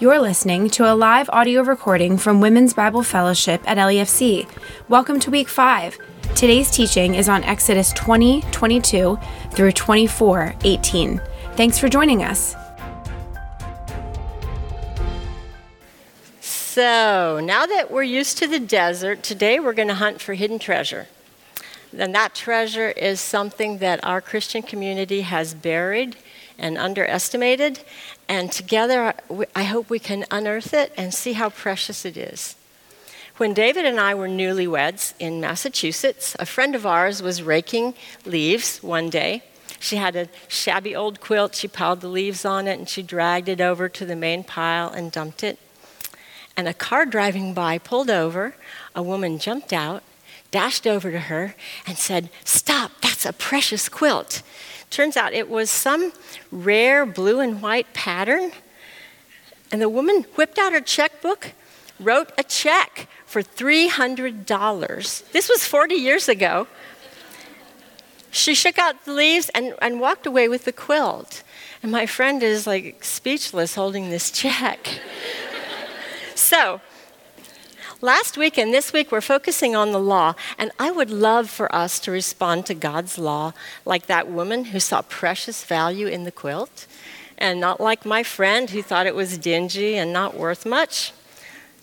You're 0.00 0.18
listening 0.18 0.70
to 0.70 0.90
a 0.90 0.94
live 0.94 1.28
audio 1.28 1.60
recording 1.60 2.16
from 2.16 2.40
Women's 2.40 2.72
Bible 2.72 3.02
Fellowship 3.02 3.60
at 3.66 3.76
LEFC. 3.76 4.48
Welcome 4.88 5.20
to 5.20 5.30
week 5.30 5.46
five. 5.46 5.98
Today's 6.34 6.70
teaching 6.70 7.16
is 7.16 7.28
on 7.28 7.44
Exodus 7.44 7.92
20, 7.92 8.40
22 8.50 9.18
through 9.50 9.72
24, 9.72 10.54
18. 10.64 11.20
Thanks 11.52 11.78
for 11.78 11.90
joining 11.90 12.24
us. 12.24 12.56
So, 16.40 17.38
now 17.44 17.66
that 17.66 17.90
we're 17.90 18.02
used 18.02 18.38
to 18.38 18.46
the 18.46 18.58
desert, 18.58 19.22
today 19.22 19.60
we're 19.60 19.74
going 19.74 19.88
to 19.88 19.94
hunt 19.94 20.22
for 20.22 20.32
hidden 20.32 20.58
treasure. 20.58 21.08
And 21.94 22.14
that 22.14 22.34
treasure 22.34 22.88
is 22.92 23.20
something 23.20 23.78
that 23.78 24.02
our 24.02 24.22
Christian 24.22 24.62
community 24.62 25.20
has 25.20 25.52
buried 25.52 26.16
and 26.60 26.78
underestimated. 26.78 27.80
And 28.28 28.52
together, 28.52 29.14
I 29.54 29.64
hope 29.64 29.90
we 29.90 29.98
can 29.98 30.24
unearth 30.30 30.72
it 30.72 30.92
and 30.96 31.12
see 31.12 31.32
how 31.32 31.50
precious 31.50 32.04
it 32.04 32.16
is. 32.16 32.54
When 33.38 33.54
David 33.54 33.86
and 33.86 33.98
I 33.98 34.14
were 34.14 34.28
newlyweds 34.28 35.14
in 35.18 35.40
Massachusetts, 35.40 36.36
a 36.38 36.44
friend 36.44 36.74
of 36.74 36.84
ours 36.84 37.22
was 37.22 37.42
raking 37.42 37.94
leaves 38.26 38.82
one 38.82 39.08
day. 39.08 39.42
She 39.78 39.96
had 39.96 40.14
a 40.14 40.28
shabby 40.46 40.94
old 40.94 41.20
quilt. 41.20 41.54
She 41.54 41.66
piled 41.66 42.02
the 42.02 42.08
leaves 42.08 42.44
on 42.44 42.68
it 42.68 42.78
and 42.78 42.86
she 42.86 43.02
dragged 43.02 43.48
it 43.48 43.62
over 43.62 43.88
to 43.88 44.04
the 44.04 44.14
main 44.14 44.44
pile 44.44 44.90
and 44.90 45.10
dumped 45.10 45.42
it. 45.42 45.58
And 46.54 46.68
a 46.68 46.74
car 46.74 47.06
driving 47.06 47.54
by 47.54 47.78
pulled 47.78 48.10
over. 48.10 48.54
A 48.94 49.02
woman 49.02 49.38
jumped 49.38 49.72
out, 49.72 50.02
dashed 50.50 50.86
over 50.86 51.10
to 51.10 51.20
her, 51.20 51.54
and 51.86 51.96
said, 51.96 52.30
Stop, 52.44 52.92
that's 53.02 53.24
a 53.26 53.32
precious 53.32 53.88
quilt. 53.88 54.42
Turns 54.90 55.16
out 55.16 55.32
it 55.32 55.48
was 55.48 55.70
some 55.70 56.12
rare 56.50 57.06
blue 57.06 57.40
and 57.40 57.62
white 57.62 57.92
pattern. 57.94 58.50
And 59.70 59.80
the 59.80 59.88
woman 59.88 60.24
whipped 60.34 60.58
out 60.58 60.72
her 60.72 60.80
checkbook, 60.80 61.52
wrote 62.00 62.32
a 62.36 62.42
check 62.42 63.08
for 63.24 63.42
$300. 63.42 65.30
This 65.30 65.48
was 65.48 65.64
40 65.64 65.94
years 65.94 66.28
ago. 66.28 66.66
She 68.32 68.54
shook 68.54 68.78
out 68.78 69.04
the 69.04 69.12
leaves 69.12 69.48
and, 69.54 69.74
and 69.80 70.00
walked 70.00 70.26
away 70.26 70.48
with 70.48 70.64
the 70.64 70.72
quilt. 70.72 71.42
And 71.82 71.92
my 71.92 72.06
friend 72.06 72.42
is 72.42 72.66
like 72.66 73.04
speechless 73.04 73.74
holding 73.76 74.10
this 74.10 74.30
check. 74.30 75.00
so, 76.34 76.80
Last 78.02 78.38
week 78.38 78.56
and 78.56 78.72
this 78.72 78.94
week, 78.94 79.12
we're 79.12 79.20
focusing 79.20 79.76
on 79.76 79.92
the 79.92 80.00
law, 80.00 80.34
and 80.56 80.70
I 80.78 80.90
would 80.90 81.10
love 81.10 81.50
for 81.50 81.74
us 81.74 81.98
to 82.00 82.10
respond 82.10 82.64
to 82.66 82.74
God's 82.74 83.18
law 83.18 83.52
like 83.84 84.06
that 84.06 84.26
woman 84.26 84.66
who 84.66 84.80
saw 84.80 85.02
precious 85.02 85.64
value 85.64 86.06
in 86.06 86.24
the 86.24 86.32
quilt, 86.32 86.86
and 87.36 87.60
not 87.60 87.78
like 87.78 88.06
my 88.06 88.22
friend 88.22 88.70
who 88.70 88.82
thought 88.82 89.06
it 89.06 89.14
was 89.14 89.36
dingy 89.36 89.96
and 89.96 90.14
not 90.14 90.34
worth 90.34 90.64
much. 90.64 91.12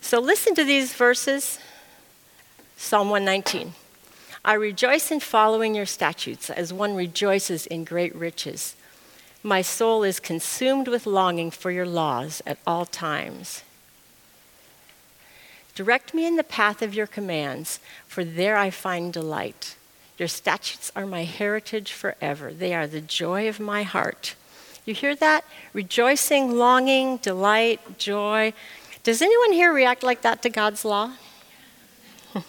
So, 0.01 0.19
listen 0.19 0.55
to 0.55 0.63
these 0.63 0.95
verses 0.95 1.59
Psalm 2.77 3.11
119. 3.11 3.75
I 4.43 4.53
rejoice 4.55 5.11
in 5.11 5.19
following 5.19 5.75
your 5.75 5.85
statutes 5.85 6.49
as 6.49 6.73
one 6.73 6.95
rejoices 6.95 7.67
in 7.67 7.83
great 7.83 8.15
riches. 8.15 8.75
My 9.43 9.61
soul 9.61 10.01
is 10.01 10.19
consumed 10.19 10.87
with 10.87 11.05
longing 11.05 11.51
for 11.51 11.69
your 11.69 11.85
laws 11.85 12.41
at 12.47 12.57
all 12.65 12.87
times. 12.87 13.61
Direct 15.77 16.15
me 16.15 16.25
in 16.25 16.37
the 16.37 16.43
path 16.43 16.81
of 16.81 16.95
your 16.95 17.05
commands, 17.05 17.79
for 18.07 18.23
there 18.23 18.57
I 18.57 18.71
find 18.71 19.13
delight. 19.13 19.75
Your 20.17 20.27
statutes 20.27 20.91
are 20.95 21.05
my 21.05 21.23
heritage 21.23 21.91
forever. 21.91 22.51
They 22.51 22.73
are 22.73 22.87
the 22.87 22.99
joy 22.99 23.47
of 23.47 23.59
my 23.59 23.83
heart. 23.83 24.33
You 24.85 24.95
hear 24.95 25.15
that? 25.17 25.45
Rejoicing, 25.73 26.57
longing, 26.57 27.17
delight, 27.17 27.99
joy. 27.99 28.53
Does 29.03 29.21
anyone 29.21 29.51
here 29.51 29.71
react 29.71 30.01
like 30.01 30.23
that 30.23 30.41
to 30.41 30.49
God's 30.49 30.83
law? 30.83 31.11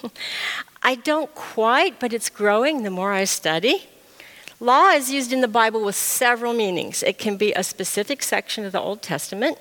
I 0.82 0.94
don't 0.94 1.34
quite, 1.34 2.00
but 2.00 2.14
it's 2.14 2.30
growing 2.30 2.82
the 2.82 2.90
more 2.90 3.12
I 3.12 3.24
study. 3.24 3.90
Law 4.58 4.88
is 4.92 5.12
used 5.12 5.34
in 5.34 5.42
the 5.42 5.48
Bible 5.48 5.84
with 5.84 5.96
several 5.96 6.54
meanings. 6.54 7.02
It 7.02 7.18
can 7.18 7.36
be 7.36 7.52
a 7.52 7.62
specific 7.62 8.22
section 8.22 8.64
of 8.64 8.72
the 8.72 8.80
Old 8.80 9.02
Testament, 9.02 9.58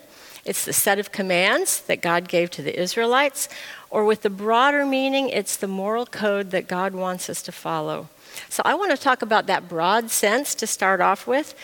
it's 0.48 0.66
the 0.66 0.74
set 0.74 1.00
of 1.00 1.12
commands 1.12 1.82
that 1.82 2.02
God 2.02 2.28
gave 2.28 2.50
to 2.52 2.62
the 2.62 2.80
Israelites, 2.80 3.50
or 3.90 4.06
with 4.06 4.22
the 4.22 4.30
broader 4.30 4.86
meaning, 4.86 5.30
it's 5.30 5.58
the 5.58 5.68
moral 5.68 6.06
code 6.06 6.52
that 6.52 6.68
God 6.68 6.94
wants 6.94 7.30
us 7.30 7.42
to 7.44 7.52
follow. 7.52 8.10
So 8.50 8.62
I 8.66 8.76
want 8.76 8.92
to 8.92 8.98
talk 8.98 9.22
about 9.22 9.48
that 9.48 9.68
broad 9.68 10.10
sense 10.10 10.56
to 10.56 10.68
start 10.68 11.02
off 11.02 11.28
with 11.28 11.56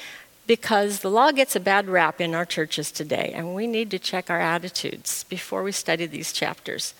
because 0.45 0.99
the 0.99 1.09
law 1.09 1.31
gets 1.31 1.55
a 1.55 1.59
bad 1.59 1.87
rap 1.87 2.19
in 2.19 2.35
our 2.35 2.45
churches 2.45 2.91
today, 2.91 3.31
and 3.33 3.55
we 3.55 3.67
need 3.67 3.89
to 3.91 3.99
check 3.99 4.29
our 4.29 4.41
attitudes 4.41 5.23
before 5.25 5.63
we 5.63 5.71
study 5.71 6.05
these 6.05 6.33
chapters. 6.33 6.93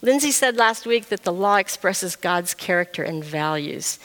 Lindsay 0.00 0.30
said 0.30 0.56
last 0.56 0.86
week 0.86 1.08
that 1.08 1.24
the 1.24 1.32
law 1.32 1.56
expresses 1.56 2.16
God's 2.16 2.54
character 2.54 3.02
and 3.02 3.22
values. 3.22 3.98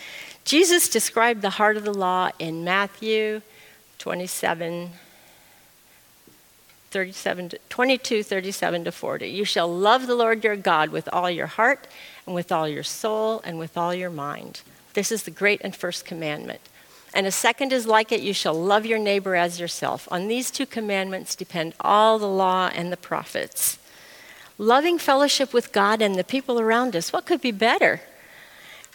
Jesus 0.43 0.89
described 0.89 1.41
the 1.41 1.51
heart 1.51 1.77
of 1.77 1.85
the 1.85 1.93
law 1.93 2.31
in 2.39 2.63
Matthew 2.63 3.41
27 3.99 4.89
37 6.93 7.49
to, 7.49 7.59
22, 7.69 8.21
37 8.23 8.83
to 8.85 8.91
40. 8.91 9.27
You 9.27 9.43
shall 9.43 9.67
love 9.67 10.05
the 10.05 10.15
Lord 10.15 10.43
your 10.43 10.55
God 10.55 10.89
with 10.89 11.09
all 11.11 11.29
your 11.29 11.47
heart, 11.47 11.87
and 12.27 12.35
with 12.35 12.51
all 12.51 12.69
your 12.69 12.83
soul, 12.83 13.41
and 13.43 13.57
with 13.57 13.75
all 13.75 13.95
your 13.95 14.11
mind. 14.11 14.61
This 14.93 15.11
is 15.11 15.23
the 15.23 15.31
great 15.31 15.59
and 15.63 15.75
first 15.75 16.05
commandment. 16.05 16.61
And 17.13 17.25
a 17.25 17.31
second 17.31 17.73
is 17.73 17.87
like 17.87 18.11
it 18.11 18.21
you 18.21 18.33
shall 18.33 18.53
love 18.53 18.85
your 18.85 18.99
neighbor 18.99 19.35
as 19.35 19.59
yourself. 19.59 20.07
On 20.11 20.27
these 20.27 20.51
two 20.51 20.67
commandments 20.67 21.35
depend 21.35 21.73
all 21.79 22.19
the 22.19 22.27
law 22.27 22.69
and 22.73 22.91
the 22.91 22.97
prophets. 22.97 23.79
Loving 24.59 24.99
fellowship 24.99 25.51
with 25.51 25.71
God 25.71 25.99
and 25.99 26.15
the 26.15 26.23
people 26.23 26.59
around 26.59 26.95
us, 26.95 27.11
what 27.11 27.25
could 27.25 27.41
be 27.41 27.51
better? 27.51 28.01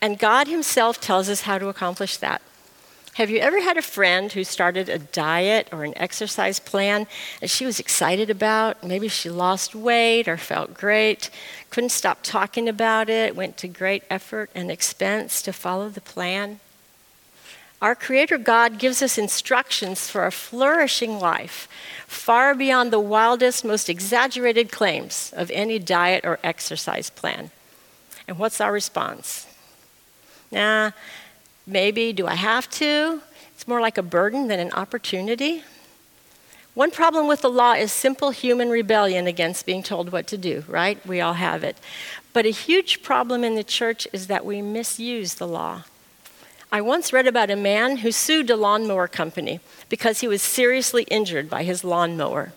And 0.00 0.20
God 0.20 0.46
Himself 0.46 1.00
tells 1.00 1.28
us 1.28 1.42
how 1.42 1.58
to 1.58 1.68
accomplish 1.68 2.16
that. 2.18 2.42
Have 3.18 3.30
you 3.30 3.40
ever 3.40 3.60
had 3.60 3.76
a 3.76 3.82
friend 3.82 4.30
who 4.30 4.44
started 4.44 4.88
a 4.88 5.00
diet 5.00 5.66
or 5.72 5.82
an 5.82 5.92
exercise 5.98 6.60
plan 6.60 7.08
that 7.40 7.50
she 7.50 7.66
was 7.66 7.80
excited 7.80 8.30
about? 8.30 8.84
Maybe 8.84 9.08
she 9.08 9.28
lost 9.28 9.74
weight 9.74 10.28
or 10.28 10.36
felt 10.36 10.72
great, 10.72 11.28
couldn't 11.68 11.90
stop 11.90 12.20
talking 12.22 12.68
about 12.68 13.08
it, 13.08 13.34
went 13.34 13.56
to 13.56 13.66
great 13.66 14.04
effort 14.08 14.50
and 14.54 14.70
expense 14.70 15.42
to 15.42 15.52
follow 15.52 15.88
the 15.88 16.00
plan? 16.00 16.60
Our 17.82 17.96
Creator 17.96 18.38
God 18.38 18.78
gives 18.78 19.02
us 19.02 19.18
instructions 19.18 20.08
for 20.08 20.24
a 20.24 20.30
flourishing 20.30 21.18
life, 21.18 21.66
far 22.06 22.54
beyond 22.54 22.92
the 22.92 23.00
wildest, 23.00 23.64
most 23.64 23.88
exaggerated 23.88 24.70
claims 24.70 25.32
of 25.36 25.50
any 25.50 25.80
diet 25.80 26.24
or 26.24 26.38
exercise 26.44 27.10
plan. 27.10 27.50
And 28.28 28.38
what's 28.38 28.60
our 28.60 28.70
response? 28.70 29.48
Nah, 30.52 30.92
Maybe, 31.68 32.14
do 32.14 32.26
I 32.26 32.34
have 32.34 32.68
to? 32.70 33.20
It's 33.52 33.68
more 33.68 33.82
like 33.82 33.98
a 33.98 34.02
burden 34.02 34.48
than 34.48 34.58
an 34.58 34.72
opportunity. 34.72 35.62
One 36.72 36.90
problem 36.90 37.28
with 37.28 37.42
the 37.42 37.50
law 37.50 37.74
is 37.74 37.92
simple 37.92 38.30
human 38.30 38.70
rebellion 38.70 39.26
against 39.26 39.66
being 39.66 39.82
told 39.82 40.10
what 40.10 40.26
to 40.28 40.38
do, 40.38 40.64
right? 40.66 41.04
We 41.06 41.20
all 41.20 41.34
have 41.34 41.62
it. 41.62 41.76
But 42.32 42.46
a 42.46 42.50
huge 42.50 43.02
problem 43.02 43.44
in 43.44 43.54
the 43.54 43.64
church 43.64 44.08
is 44.14 44.28
that 44.28 44.46
we 44.46 44.62
misuse 44.62 45.34
the 45.34 45.46
law. 45.46 45.82
I 46.72 46.80
once 46.80 47.12
read 47.12 47.26
about 47.26 47.50
a 47.50 47.56
man 47.56 47.98
who 47.98 48.12
sued 48.12 48.48
a 48.48 48.56
lawnmower 48.56 49.06
company 49.06 49.60
because 49.90 50.20
he 50.20 50.28
was 50.28 50.40
seriously 50.40 51.02
injured 51.10 51.50
by 51.50 51.64
his 51.64 51.84
lawnmower. 51.84 52.54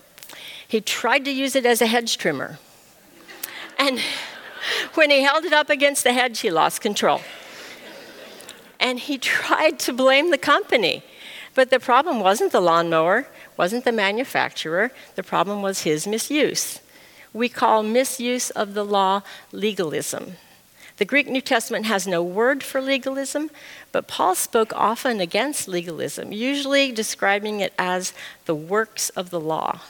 He 0.66 0.80
tried 0.80 1.26
to 1.26 1.30
use 1.30 1.54
it 1.54 1.66
as 1.66 1.82
a 1.82 1.86
hedge 1.86 2.16
trimmer. 2.16 2.58
And 3.78 4.00
when 4.94 5.10
he 5.10 5.22
held 5.22 5.44
it 5.44 5.52
up 5.52 5.68
against 5.68 6.02
the 6.02 6.14
hedge, 6.14 6.40
he 6.40 6.50
lost 6.50 6.80
control 6.80 7.20
and 8.82 8.98
he 8.98 9.16
tried 9.36 9.78
to 9.78 9.94
blame 9.94 10.30
the 10.30 10.38
company. 10.38 11.02
But 11.54 11.70
the 11.70 11.80
problem 11.80 12.20
wasn't 12.20 12.52
the 12.52 12.60
lawnmower, 12.60 13.28
wasn't 13.56 13.84
the 13.84 13.92
manufacturer, 13.92 14.90
the 15.14 15.22
problem 15.22 15.62
was 15.62 15.82
his 15.82 16.06
misuse. 16.06 16.80
We 17.32 17.48
call 17.48 17.82
misuse 17.82 18.50
of 18.50 18.74
the 18.74 18.84
law 18.84 19.22
legalism. 19.52 20.36
The 20.98 21.04
Greek 21.06 21.28
New 21.28 21.40
Testament 21.40 21.86
has 21.86 22.06
no 22.06 22.22
word 22.22 22.62
for 22.62 22.80
legalism, 22.80 23.50
but 23.92 24.06
Paul 24.06 24.34
spoke 24.34 24.72
often 24.74 25.20
against 25.20 25.66
legalism, 25.68 26.32
usually 26.32 26.92
describing 26.92 27.60
it 27.60 27.72
as 27.78 28.12
the 28.44 28.54
works 28.54 29.08
of 29.10 29.30
the 29.30 29.40
law. 29.40 29.80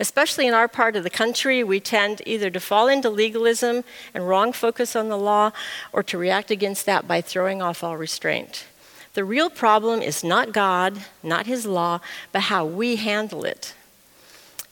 Especially 0.00 0.46
in 0.46 0.54
our 0.54 0.68
part 0.68 0.94
of 0.94 1.02
the 1.02 1.10
country, 1.10 1.64
we 1.64 1.80
tend 1.80 2.22
either 2.24 2.50
to 2.50 2.60
fall 2.60 2.86
into 2.86 3.10
legalism 3.10 3.82
and 4.14 4.28
wrong 4.28 4.52
focus 4.52 4.94
on 4.94 5.08
the 5.08 5.18
law 5.18 5.50
or 5.92 6.02
to 6.04 6.18
react 6.18 6.50
against 6.50 6.86
that 6.86 7.08
by 7.08 7.20
throwing 7.20 7.60
off 7.60 7.82
all 7.82 7.96
restraint. 7.96 8.66
The 9.14 9.24
real 9.24 9.50
problem 9.50 10.00
is 10.00 10.22
not 10.22 10.52
God, 10.52 11.00
not 11.22 11.46
His 11.46 11.66
law, 11.66 12.00
but 12.30 12.42
how 12.42 12.64
we 12.64 12.96
handle 12.96 13.44
it. 13.44 13.74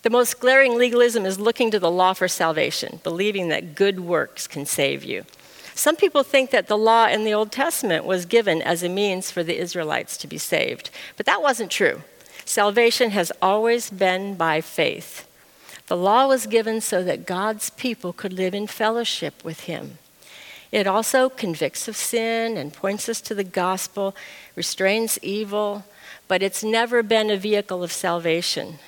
The 0.03 0.11
most 0.11 0.39
glaring 0.39 0.79
legalism 0.79 1.27
is 1.27 1.41
looking 1.41 1.73
to 1.73 1.81
the 1.81 1.91
law 1.91 2.13
for 2.13 2.29
salvation, 2.29 3.01
believing 3.03 3.49
that 3.49 3.75
good 3.75 3.99
works 3.99 4.47
can 4.47 4.65
save 4.65 5.03
you. 5.03 5.25
Some 5.75 5.97
people 5.97 6.23
think 6.23 6.53
that 6.53 6.69
the 6.69 6.79
law 6.79 7.09
in 7.09 7.25
the 7.25 7.35
Old 7.35 7.51
Testament 7.51 8.05
was 8.05 8.25
given 8.25 8.63
as 8.63 8.85
a 8.85 8.89
means 8.89 9.33
for 9.33 9.43
the 9.43 9.59
Israelites 9.59 10.17
to 10.19 10.29
be 10.29 10.39
saved, 10.39 10.91
but 11.17 11.27
that 11.27 11.43
wasn't 11.43 11.73
true. 11.73 12.03
Salvation 12.47 13.11
has 13.11 13.33
always 13.43 13.91
been 13.91 14.37
by 14.37 14.61
faith. 14.61 15.29
The 15.89 15.97
law 15.97 16.29
was 16.29 16.47
given 16.47 16.81
so 16.81 17.03
that 17.03 17.27
God's 17.27 17.71
people 17.71 18.13
could 18.13 18.33
live 18.33 18.55
in 18.55 18.69
fellowship 18.69 19.45
with 19.45 19.61
Him. 19.61 19.99
It 20.71 20.87
also 20.87 21.29
convicts 21.29 21.89
of 21.89 21.97
sin 21.97 22.57
and 22.57 22.73
points 22.73 23.09
us 23.09 23.21
to 23.23 23.35
the 23.35 23.45
gospel, 23.45 24.17
restrains 24.55 25.19
evil, 25.23 25.85
but 26.29 26.43
it's 26.43 26.63
never 26.63 27.03
been 27.03 27.31
a 27.31 27.37
vehicle 27.37 27.83
of 27.83 27.93
salvation. 27.93 28.79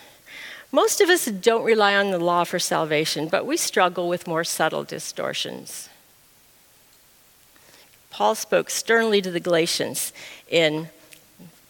Most 0.70 1.00
of 1.00 1.08
us 1.08 1.26
don't 1.26 1.64
rely 1.64 1.96
on 1.96 2.10
the 2.10 2.18
law 2.18 2.44
for 2.44 2.58
salvation, 2.58 3.28
but 3.28 3.46
we 3.46 3.56
struggle 3.56 4.08
with 4.08 4.26
more 4.26 4.44
subtle 4.44 4.84
distortions. 4.84 5.88
Paul 8.10 8.34
spoke 8.34 8.70
sternly 8.70 9.20
to 9.22 9.30
the 9.30 9.40
Galatians 9.40 10.12
in 10.48 10.90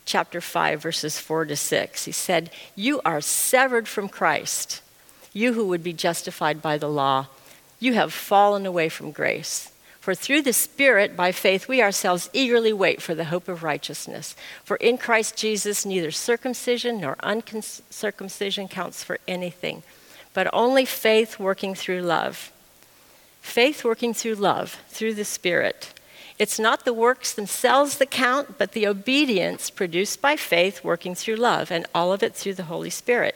chapter 0.09 0.41
5, 0.41 0.83
verses 0.83 1.21
4 1.21 1.45
to 1.45 1.57
6. 1.57 2.07
He 2.07 2.13
said, 2.13 2.51
You 2.75 3.01
are 3.05 3.21
severed 3.21 3.87
from 3.87 4.09
Christ, 4.09 4.81
you 5.33 5.53
who 5.53 5.67
would 5.69 5.85
be 5.85 5.93
justified 5.93 6.61
by 6.63 6.79
the 6.79 6.89
law. 6.89 7.27
You 7.79 7.93
have 7.95 8.13
fallen 8.13 8.67
away 8.67 8.89
from 8.89 9.13
grace. 9.13 9.71
For 10.01 10.15
through 10.15 10.43
the 10.43 10.55
Spirit, 10.55 11.17
by 11.17 11.33
faith, 11.33 11.69
we 11.69 11.83
ourselves 11.83 12.31
eagerly 12.33 12.73
wait 12.73 13.03
for 13.03 13.15
the 13.15 13.27
hope 13.27 13.47
of 13.47 13.63
righteousness. 13.63 14.35
For 14.65 14.79
in 14.79 14.97
Christ 14.97 15.37
Jesus, 15.37 15.85
neither 15.85 16.11
circumcision 16.11 17.03
nor 17.03 17.17
uncircumcision 17.21 18.69
counts 18.69 19.05
for 19.05 19.19
anything, 19.29 19.83
but 20.33 20.49
only 20.55 20.87
faith 20.87 21.39
working 21.39 21.75
through 21.75 22.01
love. 22.01 22.51
Faith 23.43 23.85
working 23.85 24.15
through 24.15 24.37
love, 24.37 24.81
through 24.89 25.13
the 25.13 25.27
Spirit. 25.27 25.93
It's 26.39 26.59
not 26.59 26.85
the 26.85 26.93
works 26.95 27.33
themselves 27.33 27.99
that 27.99 28.11
count, 28.11 28.59
but 28.59 28.73
the 28.73 28.87
obedience 28.87 29.71
produced 29.71 30.21
by 30.21 30.37
faith 30.37 30.85
working 30.85 31.15
through 31.15 31.37
love, 31.37 31.73
and 31.73 31.87
all 31.95 32.13
of 32.13 32.23
it 32.23 32.35
through 32.35 32.55
the 32.55 32.65
Holy 32.65 32.91
Spirit. 32.91 33.35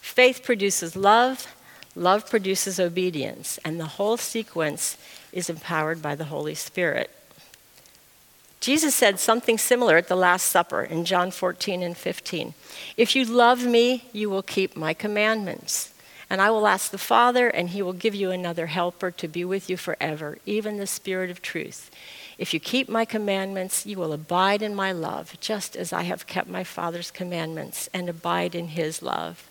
Faith 0.00 0.42
produces 0.44 0.94
love, 0.94 1.46
love 1.96 2.30
produces 2.30 2.78
obedience, 2.78 3.58
and 3.64 3.80
the 3.80 3.86
whole 3.86 4.16
sequence 4.16 4.96
is 5.32 5.50
empowered 5.50 6.00
by 6.00 6.14
the 6.14 6.26
Holy 6.26 6.54
Spirit. 6.54 7.10
Jesus 8.60 8.94
said 8.94 9.18
something 9.18 9.58
similar 9.58 9.96
at 9.96 10.06
the 10.06 10.14
Last 10.14 10.44
Supper 10.44 10.82
in 10.82 11.04
John 11.04 11.32
14 11.32 11.82
and 11.82 11.96
15. 11.96 12.54
If 12.96 13.16
you 13.16 13.24
love 13.24 13.66
me, 13.66 14.04
you 14.12 14.30
will 14.30 14.44
keep 14.44 14.76
my 14.76 14.94
commandments. 14.94 15.91
And 16.32 16.40
I 16.40 16.50
will 16.50 16.66
ask 16.66 16.90
the 16.90 16.96
Father, 16.96 17.48
and 17.48 17.68
he 17.68 17.82
will 17.82 17.92
give 17.92 18.14
you 18.14 18.30
another 18.30 18.68
helper 18.68 19.10
to 19.10 19.28
be 19.28 19.44
with 19.44 19.68
you 19.68 19.76
forever, 19.76 20.38
even 20.46 20.78
the 20.78 20.86
Spirit 20.86 21.28
of 21.28 21.42
truth. 21.42 21.90
If 22.38 22.54
you 22.54 22.58
keep 22.58 22.88
my 22.88 23.04
commandments, 23.04 23.84
you 23.84 23.98
will 23.98 24.14
abide 24.14 24.62
in 24.62 24.74
my 24.74 24.92
love, 24.92 25.38
just 25.40 25.76
as 25.76 25.92
I 25.92 26.04
have 26.04 26.26
kept 26.26 26.48
my 26.48 26.64
Father's 26.64 27.10
commandments 27.10 27.90
and 27.92 28.08
abide 28.08 28.54
in 28.54 28.68
his 28.68 29.02
love. 29.02 29.50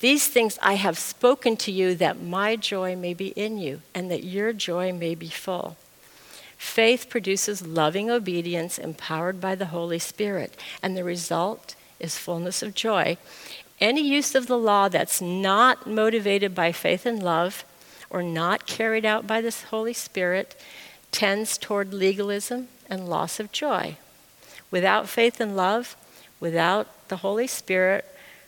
These 0.00 0.26
things 0.26 0.58
I 0.60 0.74
have 0.74 0.98
spoken 0.98 1.56
to 1.58 1.70
you 1.70 1.94
that 1.94 2.20
my 2.20 2.56
joy 2.56 2.96
may 2.96 3.14
be 3.14 3.28
in 3.28 3.56
you 3.56 3.82
and 3.94 4.10
that 4.10 4.24
your 4.24 4.52
joy 4.52 4.92
may 4.92 5.14
be 5.14 5.28
full. 5.28 5.76
Faith 6.56 7.08
produces 7.08 7.64
loving 7.64 8.10
obedience 8.10 8.78
empowered 8.78 9.40
by 9.40 9.54
the 9.54 9.66
Holy 9.66 10.00
Spirit, 10.00 10.56
and 10.82 10.96
the 10.96 11.04
result 11.04 11.76
is 12.00 12.18
fullness 12.18 12.64
of 12.64 12.74
joy. 12.74 13.16
Any 13.80 14.02
use 14.02 14.34
of 14.34 14.46
the 14.46 14.58
law 14.58 14.88
that's 14.88 15.20
not 15.20 15.86
motivated 15.86 16.54
by 16.54 16.72
faith 16.72 17.06
and 17.06 17.22
love 17.22 17.64
or 18.10 18.22
not 18.22 18.66
carried 18.66 19.04
out 19.04 19.26
by 19.26 19.40
the 19.40 19.54
Holy 19.70 19.92
Spirit 19.92 20.60
tends 21.12 21.56
toward 21.56 21.94
legalism 21.94 22.68
and 22.88 23.08
loss 23.08 23.38
of 23.38 23.52
joy. 23.52 23.96
Without 24.70 25.08
faith 25.08 25.40
and 25.40 25.56
love, 25.56 25.96
without 26.40 27.08
the 27.08 27.18
Holy 27.18 27.46
Spirit, 27.46 28.04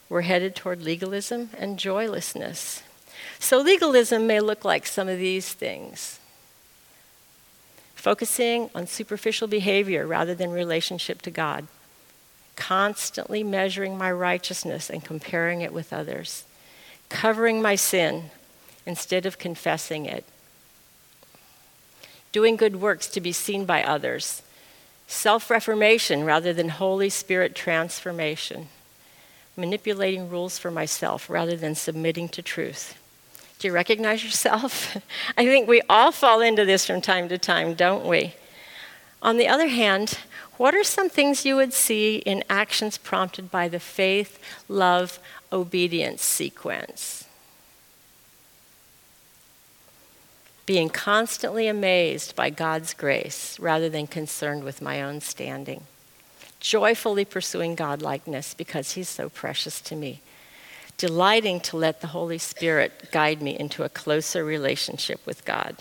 we're 0.08 0.22
headed 0.22 0.56
toward 0.56 0.82
legalism 0.82 1.50
and 1.56 1.78
joylessness. 1.78 2.82
So, 3.38 3.60
legalism 3.60 4.26
may 4.26 4.40
look 4.40 4.64
like 4.64 4.86
some 4.86 5.08
of 5.08 5.18
these 5.18 5.52
things 5.52 6.18
focusing 7.94 8.70
on 8.74 8.86
superficial 8.86 9.46
behavior 9.46 10.06
rather 10.06 10.34
than 10.34 10.50
relationship 10.50 11.20
to 11.22 11.30
God, 11.30 11.66
constantly 12.60 13.42
measuring 13.42 13.96
my 13.96 14.12
righteousness 14.12 14.90
and 14.90 15.02
comparing 15.02 15.62
it 15.62 15.72
with 15.72 15.92
others, 15.92 16.44
covering 17.08 17.62
my 17.62 17.74
sin 17.74 18.30
instead 18.86 19.26
of 19.26 19.38
confessing 19.38 20.04
it, 20.04 20.24
doing 22.30 22.56
good 22.56 22.76
works 22.76 23.06
to 23.08 23.20
be 23.20 23.32
seen 23.32 23.64
by 23.64 23.82
others, 23.82 24.42
self 25.08 25.50
reformation 25.50 26.24
rather 26.24 26.52
than 26.52 26.68
Holy 26.68 27.08
Spirit 27.08 27.54
transformation 27.54 28.68
manipulating 29.56 30.28
rules 30.30 30.58
for 30.58 30.70
myself 30.70 31.28
rather 31.28 31.56
than 31.56 31.74
submitting 31.74 32.28
to 32.30 32.42
truth. 32.42 32.96
Do 33.58 33.68
you 33.68 33.74
recognize 33.74 34.24
yourself? 34.24 34.96
I 35.36 35.44
think 35.44 35.68
we 35.68 35.82
all 35.88 36.12
fall 36.12 36.40
into 36.40 36.64
this 36.64 36.86
from 36.86 37.00
time 37.00 37.28
to 37.28 37.38
time, 37.38 37.74
don't 37.74 38.06
we? 38.06 38.34
On 39.22 39.36
the 39.36 39.48
other 39.48 39.68
hand, 39.68 40.18
what 40.56 40.74
are 40.74 40.84
some 40.84 41.08
things 41.08 41.44
you 41.44 41.56
would 41.56 41.72
see 41.72 42.16
in 42.16 42.44
actions 42.48 42.98
prompted 42.98 43.50
by 43.50 43.68
the 43.68 43.80
faith, 43.80 44.38
love, 44.68 45.18
obedience 45.52 46.22
sequence? 46.22 47.24
Being 50.66 50.88
constantly 50.88 51.66
amazed 51.66 52.36
by 52.36 52.50
God's 52.50 52.94
grace 52.94 53.58
rather 53.58 53.88
than 53.88 54.06
concerned 54.06 54.64
with 54.64 54.80
my 54.80 55.02
own 55.02 55.20
standing 55.20 55.84
joyfully 56.60 57.24
pursuing 57.24 57.74
godlikeness 57.74 58.56
because 58.56 58.92
He's 58.92 59.08
so 59.08 59.28
precious 59.28 59.80
to 59.80 59.96
me, 59.96 60.20
delighting 60.96 61.60
to 61.60 61.76
let 61.76 62.02
the 62.02 62.08
Holy 62.08 62.38
Spirit 62.38 63.10
guide 63.10 63.42
me 63.42 63.58
into 63.58 63.82
a 63.82 63.88
closer 63.88 64.44
relationship 64.44 65.26
with 65.26 65.44
God. 65.44 65.76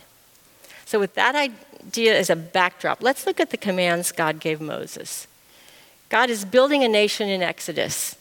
So, 0.86 1.00
with 1.00 1.14
that 1.14 1.36
idea 1.86 2.18
as 2.18 2.30
a 2.30 2.36
backdrop, 2.36 3.02
let's 3.02 3.26
look 3.26 3.40
at 3.40 3.50
the 3.50 3.58
commands 3.58 4.12
God 4.12 4.40
gave 4.40 4.62
Moses. 4.62 5.28
God 6.10 6.30
is 6.30 6.46
building 6.46 6.84
a 6.84 6.88
nation 6.88 7.30
in 7.30 7.42
Exodus, 7.42 8.16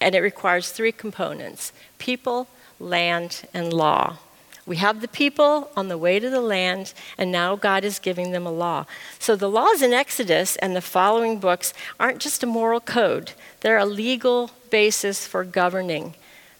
and 0.00 0.14
it 0.14 0.20
requires 0.20 0.70
three 0.70 0.92
components 0.92 1.72
people, 1.98 2.48
land, 2.78 3.48
and 3.52 3.72
law. 3.72 4.18
We 4.66 4.76
have 4.76 5.00
the 5.00 5.08
people 5.08 5.70
on 5.76 5.88
the 5.88 5.96
way 5.96 6.20
to 6.20 6.28
the 6.28 6.42
land, 6.42 6.92
and 7.16 7.32
now 7.32 7.56
God 7.56 7.84
is 7.84 7.98
giving 7.98 8.32
them 8.32 8.46
a 8.46 8.52
law. 8.52 8.84
So 9.18 9.34
the 9.34 9.48
laws 9.48 9.80
in 9.80 9.94
Exodus 9.94 10.56
and 10.56 10.76
the 10.76 10.82
following 10.82 11.38
books 11.38 11.72
aren't 11.98 12.20
just 12.20 12.42
a 12.42 12.46
moral 12.46 12.80
code, 12.80 13.32
they're 13.60 13.78
a 13.78 13.86
legal 13.86 14.50
basis 14.70 15.26
for 15.26 15.42
governing. 15.42 16.14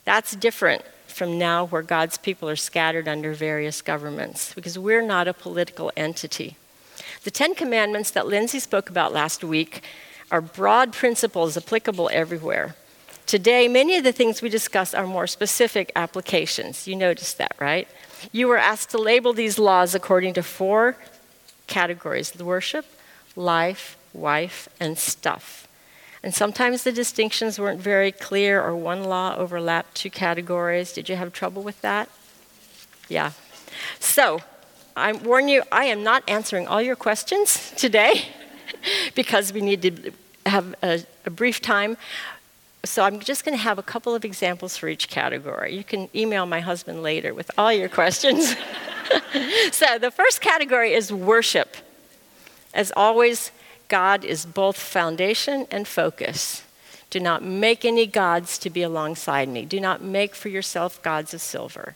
That's 0.04 0.34
different 0.34 0.82
from 1.18 1.36
now 1.36 1.66
where 1.66 1.82
God's 1.82 2.16
people 2.16 2.48
are 2.48 2.56
scattered 2.56 3.08
under 3.08 3.34
various 3.34 3.82
governments, 3.82 4.54
because 4.54 4.78
we're 4.78 5.02
not 5.02 5.28
a 5.28 5.34
political 5.34 5.92
entity. 5.96 6.56
The 7.24 7.30
Ten 7.30 7.54
Commandments 7.54 8.10
that 8.12 8.26
Lindsay 8.26 8.60
spoke 8.60 8.88
about 8.88 9.12
last 9.12 9.44
week 9.44 9.82
are 10.30 10.40
broad 10.40 10.92
principles 10.92 11.56
applicable 11.56 12.08
everywhere. 12.12 12.76
Today, 13.26 13.68
many 13.68 13.96
of 13.96 14.04
the 14.04 14.12
things 14.12 14.40
we 14.40 14.48
discuss 14.48 14.94
are 14.94 15.06
more 15.06 15.26
specific 15.26 15.92
applications. 15.94 16.88
You 16.88 16.96
noticed 16.96 17.36
that, 17.36 17.54
right? 17.58 17.86
You 18.32 18.48
were 18.48 18.56
asked 18.56 18.90
to 18.90 18.98
label 18.98 19.34
these 19.34 19.58
laws 19.58 19.94
according 19.94 20.34
to 20.34 20.42
four 20.42 20.96
categories 21.66 22.34
worship, 22.38 22.86
life, 23.36 23.98
wife, 24.14 24.68
and 24.80 24.96
stuff. 24.96 25.67
And 26.22 26.34
sometimes 26.34 26.82
the 26.82 26.92
distinctions 26.92 27.58
weren't 27.58 27.80
very 27.80 28.12
clear, 28.12 28.62
or 28.62 28.74
one 28.74 29.04
law 29.04 29.36
overlapped 29.36 29.94
two 29.94 30.10
categories. 30.10 30.92
Did 30.92 31.08
you 31.08 31.16
have 31.16 31.32
trouble 31.32 31.62
with 31.62 31.80
that? 31.82 32.08
Yeah. 33.08 33.32
So, 34.00 34.40
I 34.96 35.12
warn 35.12 35.48
you, 35.48 35.62
I 35.70 35.84
am 35.84 36.02
not 36.02 36.24
answering 36.28 36.66
all 36.66 36.82
your 36.82 36.96
questions 36.96 37.72
today 37.76 38.26
because 39.14 39.52
we 39.52 39.60
need 39.60 39.82
to 39.82 40.12
have 40.46 40.74
a, 40.82 41.04
a 41.24 41.30
brief 41.30 41.60
time 41.60 41.96
so 42.84 43.02
I'm 43.02 43.20
just 43.20 43.44
going 43.44 43.56
to 43.56 43.62
have 43.62 43.78
a 43.78 43.82
couple 43.82 44.14
of 44.14 44.24
examples 44.24 44.76
for 44.76 44.88
each 44.88 45.08
category. 45.08 45.74
You 45.74 45.84
can 45.84 46.08
email 46.14 46.46
my 46.46 46.60
husband 46.60 47.02
later 47.02 47.34
with 47.34 47.50
all 47.58 47.72
your 47.72 47.88
questions. 47.88 48.50
so 49.72 49.98
the 49.98 50.10
first 50.10 50.40
category 50.40 50.94
is 50.94 51.12
worship. 51.12 51.76
As 52.72 52.92
always, 52.96 53.50
God 53.88 54.24
is 54.24 54.46
both 54.46 54.78
foundation 54.78 55.66
and 55.70 55.88
focus. 55.88 56.64
Do 57.10 57.20
not 57.20 57.42
make 57.42 57.84
any 57.84 58.06
gods 58.06 58.58
to 58.58 58.70
be 58.70 58.82
alongside 58.82 59.48
me. 59.48 59.64
Do 59.64 59.80
not 59.80 60.02
make 60.02 60.34
for 60.34 60.48
yourself 60.50 61.02
gods 61.02 61.32
of 61.32 61.40
silver. 61.40 61.94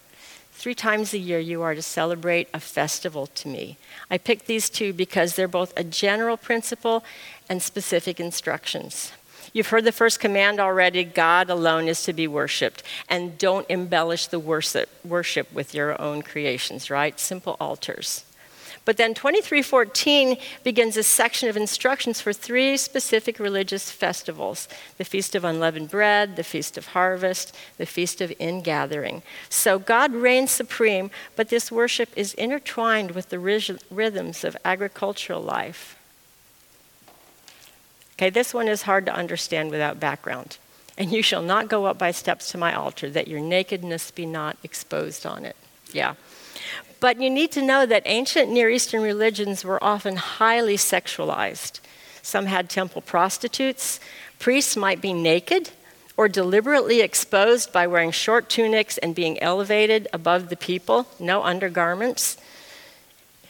Three 0.52 0.74
times 0.74 1.12
a 1.12 1.18
year, 1.18 1.38
you 1.38 1.60
are 1.62 1.74
to 1.74 1.82
celebrate 1.82 2.48
a 2.54 2.60
festival 2.60 3.26
to 3.26 3.48
me. 3.48 3.76
I 4.10 4.16
picked 4.16 4.46
these 4.46 4.70
two 4.70 4.92
because 4.92 5.34
they're 5.34 5.48
both 5.48 5.72
a 5.76 5.84
general 5.84 6.36
principle 6.36 7.04
and 7.48 7.62
specific 7.62 8.20
instructions. 8.20 9.12
You've 9.52 9.68
heard 9.68 9.84
the 9.84 9.92
first 9.92 10.20
command 10.20 10.60
already 10.60 11.04
God 11.04 11.50
alone 11.50 11.88
is 11.88 12.04
to 12.04 12.12
be 12.12 12.26
worshiped. 12.26 12.82
And 13.08 13.36
don't 13.36 13.66
embellish 13.68 14.28
the 14.28 14.38
worship, 14.38 14.88
worship 15.04 15.52
with 15.52 15.74
your 15.74 16.00
own 16.00 16.22
creations, 16.22 16.90
right? 16.90 17.18
Simple 17.20 17.56
altars. 17.60 18.24
But 18.84 18.96
then 18.96 19.14
2314 19.14 20.36
begins 20.64 20.96
a 20.96 21.04
section 21.04 21.48
of 21.48 21.56
instructions 21.56 22.20
for 22.20 22.32
three 22.32 22.76
specific 22.76 23.38
religious 23.38 23.90
festivals 23.92 24.68
the 24.98 25.04
Feast 25.04 25.36
of 25.36 25.44
Unleavened 25.44 25.90
Bread, 25.90 26.34
the 26.34 26.42
Feast 26.42 26.76
of 26.76 26.88
Harvest, 26.88 27.54
the 27.78 27.86
Feast 27.86 28.20
of 28.20 28.32
Ingathering. 28.40 29.22
So 29.48 29.78
God 29.78 30.12
reigns 30.12 30.50
supreme, 30.50 31.10
but 31.36 31.48
this 31.48 31.70
worship 31.70 32.08
is 32.16 32.34
intertwined 32.34 33.12
with 33.12 33.28
the 33.28 33.38
rhythms 33.38 34.42
of 34.42 34.56
agricultural 34.64 35.40
life. 35.40 35.96
Okay, 38.14 38.30
this 38.30 38.52
one 38.52 38.68
is 38.68 38.82
hard 38.82 39.06
to 39.06 39.14
understand 39.14 39.70
without 39.70 40.00
background. 40.00 40.58
And 40.98 41.10
you 41.12 41.22
shall 41.22 41.42
not 41.42 41.68
go 41.68 41.86
up 41.86 41.98
by 41.98 42.10
steps 42.10 42.50
to 42.50 42.58
my 42.58 42.74
altar, 42.74 43.08
that 43.10 43.26
your 43.26 43.40
nakedness 43.40 44.10
be 44.10 44.26
not 44.26 44.58
exposed 44.62 45.24
on 45.24 45.44
it. 45.44 45.56
Yeah. 45.92 46.14
But 47.02 47.20
you 47.20 47.30
need 47.30 47.50
to 47.52 47.62
know 47.62 47.84
that 47.84 48.04
ancient 48.06 48.48
Near 48.48 48.70
Eastern 48.70 49.02
religions 49.02 49.64
were 49.64 49.82
often 49.82 50.14
highly 50.14 50.76
sexualized. 50.76 51.80
Some 52.22 52.46
had 52.46 52.70
temple 52.70 53.00
prostitutes. 53.02 53.98
Priests 54.38 54.76
might 54.76 55.00
be 55.00 55.12
naked 55.12 55.70
or 56.16 56.28
deliberately 56.28 57.00
exposed 57.00 57.72
by 57.72 57.88
wearing 57.88 58.12
short 58.12 58.48
tunics 58.48 58.98
and 58.98 59.16
being 59.16 59.42
elevated 59.42 60.06
above 60.12 60.48
the 60.48 60.56
people, 60.56 61.08
no 61.18 61.42
undergarments. 61.42 62.36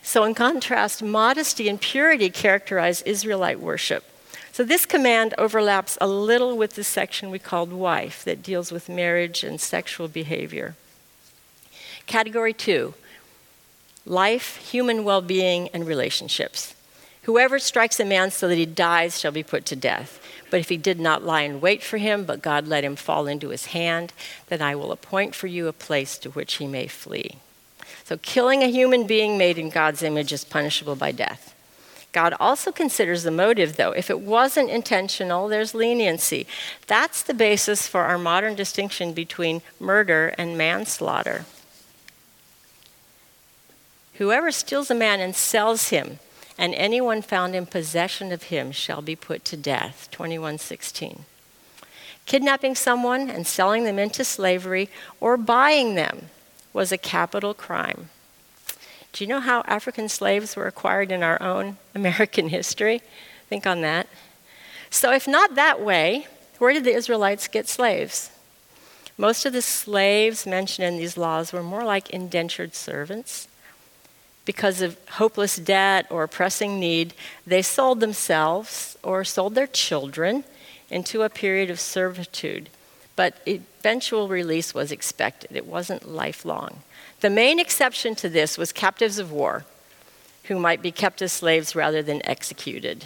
So, 0.03 0.25
in 0.25 0.33
contrast, 0.33 1.03
modesty 1.03 1.69
and 1.69 1.79
purity 1.79 2.31
characterize 2.31 3.03
Israelite 3.03 3.61
worship. 3.61 4.05
So, 4.53 4.65
this 4.65 4.87
command 4.87 5.35
overlaps 5.37 5.99
a 6.01 6.09
little 6.09 6.57
with 6.57 6.73
the 6.73 6.85
section 6.85 7.31
we 7.31 7.39
called 7.39 7.71
wife 7.71 8.25
that 8.25 8.43
deals 8.43 8.73
with 8.73 8.89
marriage 8.89 9.45
and 9.45 9.61
sexual 9.61 10.09
behavior. 10.09 10.75
Category 12.07 12.55
two 12.55 12.95
life, 14.05 14.57
human 14.57 15.05
well 15.05 15.23
being, 15.23 15.69
and 15.69 15.87
relationships. 15.87 16.75
Whoever 17.23 17.59
strikes 17.59 18.01
a 18.01 18.05
man 18.05 18.33
so 18.33 18.49
that 18.49 18.57
he 18.57 18.67
dies 18.67 19.21
shall 19.21 19.31
be 19.31 19.45
put 19.45 19.65
to 19.67 19.77
death. 19.77 20.19
But 20.51 20.61
if 20.61 20.69
he 20.69 20.77
did 20.77 20.99
not 20.99 21.23
lie 21.23 21.43
in 21.43 21.61
wait 21.61 21.83
for 21.83 21.99
him, 21.99 22.25
but 22.25 22.43
God 22.43 22.67
let 22.67 22.85
him 22.85 22.97
fall 22.97 23.27
into 23.27 23.51
his 23.51 23.67
hand, 23.67 24.13
then 24.49 24.61
I 24.61 24.75
will 24.75 24.93
appoint 24.93 25.35
for 25.35 25.47
you 25.47 25.69
a 25.69 25.73
place 25.73 26.19
to 26.19 26.31
which 26.31 26.55
he 26.55 26.67
may 26.67 26.89
flee. 26.89 27.37
So, 28.05 28.17
killing 28.19 28.63
a 28.63 28.67
human 28.67 29.07
being 29.07 29.39
made 29.39 29.57
in 29.57 29.71
God's 29.71 30.03
image 30.03 30.33
is 30.33 30.45
punishable 30.45 30.97
by 30.97 31.13
death. 31.13 31.55
God 32.11 32.35
also 32.39 32.71
considers 32.71 33.23
the 33.23 33.31
motive, 33.31 33.77
though. 33.77 33.93
If 33.93 34.11
it 34.11 34.21
wasn't 34.21 34.69
intentional, 34.69 35.49
there's 35.49 35.75
leniency. 35.75 36.47
That's 36.87 37.23
the 37.23 37.33
basis 37.33 37.89
for 37.89 38.03
our 38.03 38.19
modern 38.19 38.55
distinction 38.55 39.15
between 39.15 39.63
murder 39.81 40.35
and 40.37 40.59
manslaughter. 40.59 41.47
Whoever 44.15 44.51
steals 44.51 44.91
a 44.91 44.95
man 44.95 45.21
and 45.21 45.35
sells 45.35 45.89
him, 45.89 46.19
and 46.59 46.75
anyone 46.75 47.23
found 47.23 47.55
in 47.55 47.67
possession 47.67 48.31
of 48.31 48.45
him 48.45 48.73
shall 48.73 49.01
be 49.01 49.17
put 49.17 49.45
to 49.47 49.57
death. 49.57 50.09
2116. 50.11 51.25
Kidnapping 52.27 52.75
someone 52.75 53.31
and 53.31 53.47
selling 53.47 53.85
them 53.85 53.99
into 53.99 54.25
slavery 54.25 54.89
or 55.21 55.37
buying 55.37 55.95
them 55.95 56.31
was 56.73 56.93
a 56.93 56.99
capital 56.99 57.55
crime. 57.55 58.11
Do 59.13 59.25
you 59.25 59.29
know 59.29 59.41
how 59.41 59.63
African 59.63 60.09
slaves 60.09 60.57
were 60.57 60.67
acquired 60.67 61.11
in 61.11 61.23
our 61.23 61.41
own 61.43 61.79
American 61.95 62.49
history? 62.49 63.03
Think 63.49 63.67
on 63.67 63.81
that. 63.81 64.09
So, 64.91 65.13
if 65.13 65.27
not 65.27 65.55
that 65.55 65.81
way, 65.81 66.27
where 66.59 66.73
did 66.73 66.85
the 66.85 66.95
Israelites 66.95 67.49
get 67.49 67.67
slaves? 67.67 68.31
Most 69.17 69.45
of 69.45 69.53
the 69.53 69.63
slaves 69.63 70.47
mentioned 70.47 70.87
in 70.87 70.97
these 70.97 71.17
laws 71.17 71.53
were 71.53 71.63
more 71.63 71.85
like 71.85 72.11
indentured 72.11 72.75
servants 72.75 73.49
because 74.45 74.81
of 74.83 74.99
hopeless 75.11 75.57
debt 75.57 76.07
or 76.11 76.27
pressing 76.27 76.81
need, 76.81 77.15
they 77.47 77.63
sold 77.63 78.01
themselves 78.01 78.99
or 79.03 79.25
sold 79.25 79.55
their 79.55 79.67
children 79.67 80.45
into 80.91 81.23
a 81.23 81.31
period 81.31 81.71
of 81.71 81.81
servitude. 81.81 82.69
But 83.15 83.37
eventual 83.47 84.29
release 84.29 84.75
was 84.75 84.91
expected, 84.91 85.55
it 85.55 85.67
wasn't 85.67 86.09
lifelong. 86.09 86.81
The 87.21 87.31
main 87.31 87.59
exception 87.61 88.15
to 88.17 88.29
this 88.29 88.59
was 88.59 88.73
captives 88.73 89.19
of 89.19 89.31
war, 89.31 89.65
who 90.45 90.59
might 90.59 90.83
be 90.83 90.91
kept 90.91 91.23
as 91.23 91.33
slaves 91.33 91.77
rather 91.77 92.03
than 92.03 92.25
executed. 92.27 93.05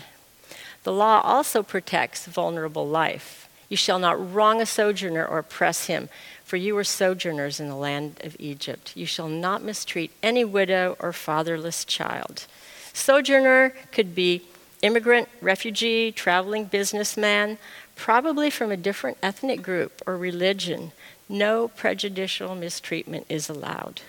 The 0.85 0.93
law 0.93 1.21
also 1.21 1.63
protects 1.63 2.27
vulnerable 2.27 2.89
life. 2.89 3.49
You 3.69 3.77
shall 3.77 3.99
not 3.99 4.33
wrong 4.33 4.61
a 4.61 4.67
sojourner 4.67 5.27
or 5.27 5.39
oppress 5.39 5.87
him, 5.87 6.09
for 6.47 6.57
you 6.57 6.77
were 6.77 6.85
sojourners 6.85 7.59
in 7.59 7.69
the 7.69 7.75
land 7.75 8.21
of 8.23 8.37
Egypt. 8.39 8.93
You 8.95 9.05
shall 9.05 9.29
not 9.29 9.65
mistreat 9.65 10.13
any 10.23 10.45
widow 10.45 10.97
or 11.01 11.13
fatherless 11.13 11.85
child. 11.85 12.47
Sojourner 12.93 13.71
could 13.91 14.15
be 14.15 14.43
immigrant, 14.81 15.29
refugee, 15.43 16.13
traveling 16.13 16.67
businessman, 16.67 17.59
probably 17.97 18.49
from 18.49 18.71
a 18.71 18.77
different 18.77 19.19
ethnic 19.25 19.61
group 19.61 20.01
or 20.07 20.17
religion. 20.17 20.93
No 21.29 21.67
prejudicial 21.67 22.55
mistreatment 22.55 23.27
is 23.29 23.49
allowed. 23.49 24.03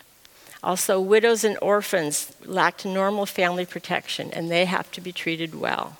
Also, 0.62 1.02
widows 1.02 1.44
and 1.44 1.58
orphans 1.60 2.36
lacked 2.46 2.86
normal 2.86 3.26
family 3.26 3.66
protection, 3.66 4.32
and 4.32 4.52
they 4.52 4.66
have 4.66 4.92
to 4.92 5.02
be 5.02 5.12
treated 5.12 5.60
well. 5.60 5.98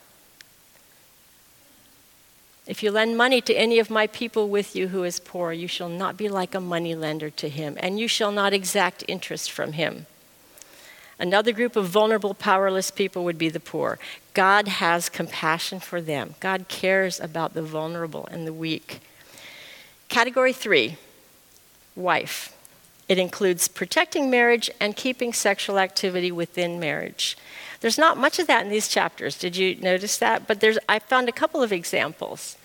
If 2.68 2.84
you 2.84 2.92
lend 2.92 3.16
money 3.16 3.40
to 3.42 3.54
any 3.54 3.80
of 3.80 3.90
my 3.90 4.08
people 4.08 4.50
with 4.50 4.76
you 4.76 4.90
who 4.90 5.04
is 5.04 5.22
poor, 5.22 5.54
you 5.54 5.70
shall 5.70 5.88
not 5.88 6.18
be 6.18 6.28
like 6.28 6.54
a 6.54 6.60
money 6.60 6.96
lender 6.96 7.30
to 7.30 7.48
him, 7.48 7.78
and 7.80 7.98
you 7.98 8.10
shall 8.10 8.32
not 8.32 8.52
exact 8.52 9.06
interest 9.08 9.50
from 9.50 9.72
him. 9.72 10.06
Another 11.18 11.54
group 11.54 11.76
of 11.76 11.88
vulnerable, 11.88 12.34
powerless 12.34 12.92
people 12.92 13.24
would 13.24 13.38
be 13.38 13.50
the 13.50 13.62
poor. 13.62 13.98
God 14.34 14.68
has 14.68 15.10
compassion 15.10 15.80
for 15.80 16.02
them. 16.02 16.36
God 16.40 16.68
cares 16.68 17.20
about 17.20 17.54
the 17.54 17.64
vulnerable 17.64 18.28
and 18.30 18.46
the 18.46 18.54
weak. 18.54 19.00
Category 20.10 20.54
three 20.54 20.98
wife. 21.96 22.54
It 23.08 23.18
includes 23.18 23.70
protecting 23.70 24.30
marriage 24.30 24.70
and 24.80 24.96
keeping 24.96 25.32
sexual 25.32 25.80
activity 25.80 26.32
within 26.32 26.80
marriage. 26.80 27.38
There's 27.80 27.98
not 27.98 28.18
much 28.18 28.40
of 28.40 28.48
that 28.48 28.64
in 28.66 28.72
these 28.72 28.88
chapters. 28.88 29.38
Did 29.38 29.56
you 29.56 29.76
notice 29.76 30.18
that? 30.18 30.48
But 30.48 30.60
there's, 30.60 30.80
I 30.90 31.00
found 31.00 31.30
a 31.30 31.34
couple 31.34 31.62
of 31.62 31.72
examples. 31.72 32.58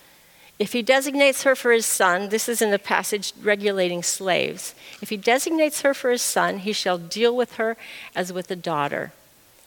If 0.58 0.72
he 0.72 0.82
designates 0.82 1.42
her 1.42 1.56
for 1.56 1.72
his 1.72 1.86
son, 1.86 2.28
this 2.28 2.48
is 2.48 2.62
in 2.62 2.70
the 2.70 2.78
passage 2.78 3.32
regulating 3.42 4.02
slaves. 4.02 4.74
If 5.00 5.08
he 5.08 5.16
designates 5.16 5.82
her 5.82 5.92
for 5.92 6.10
his 6.10 6.22
son, 6.22 6.58
he 6.58 6.72
shall 6.72 6.98
deal 6.98 7.34
with 7.34 7.56
her 7.56 7.76
as 8.14 8.32
with 8.32 8.50
a 8.50 8.56
daughter. 8.56 9.12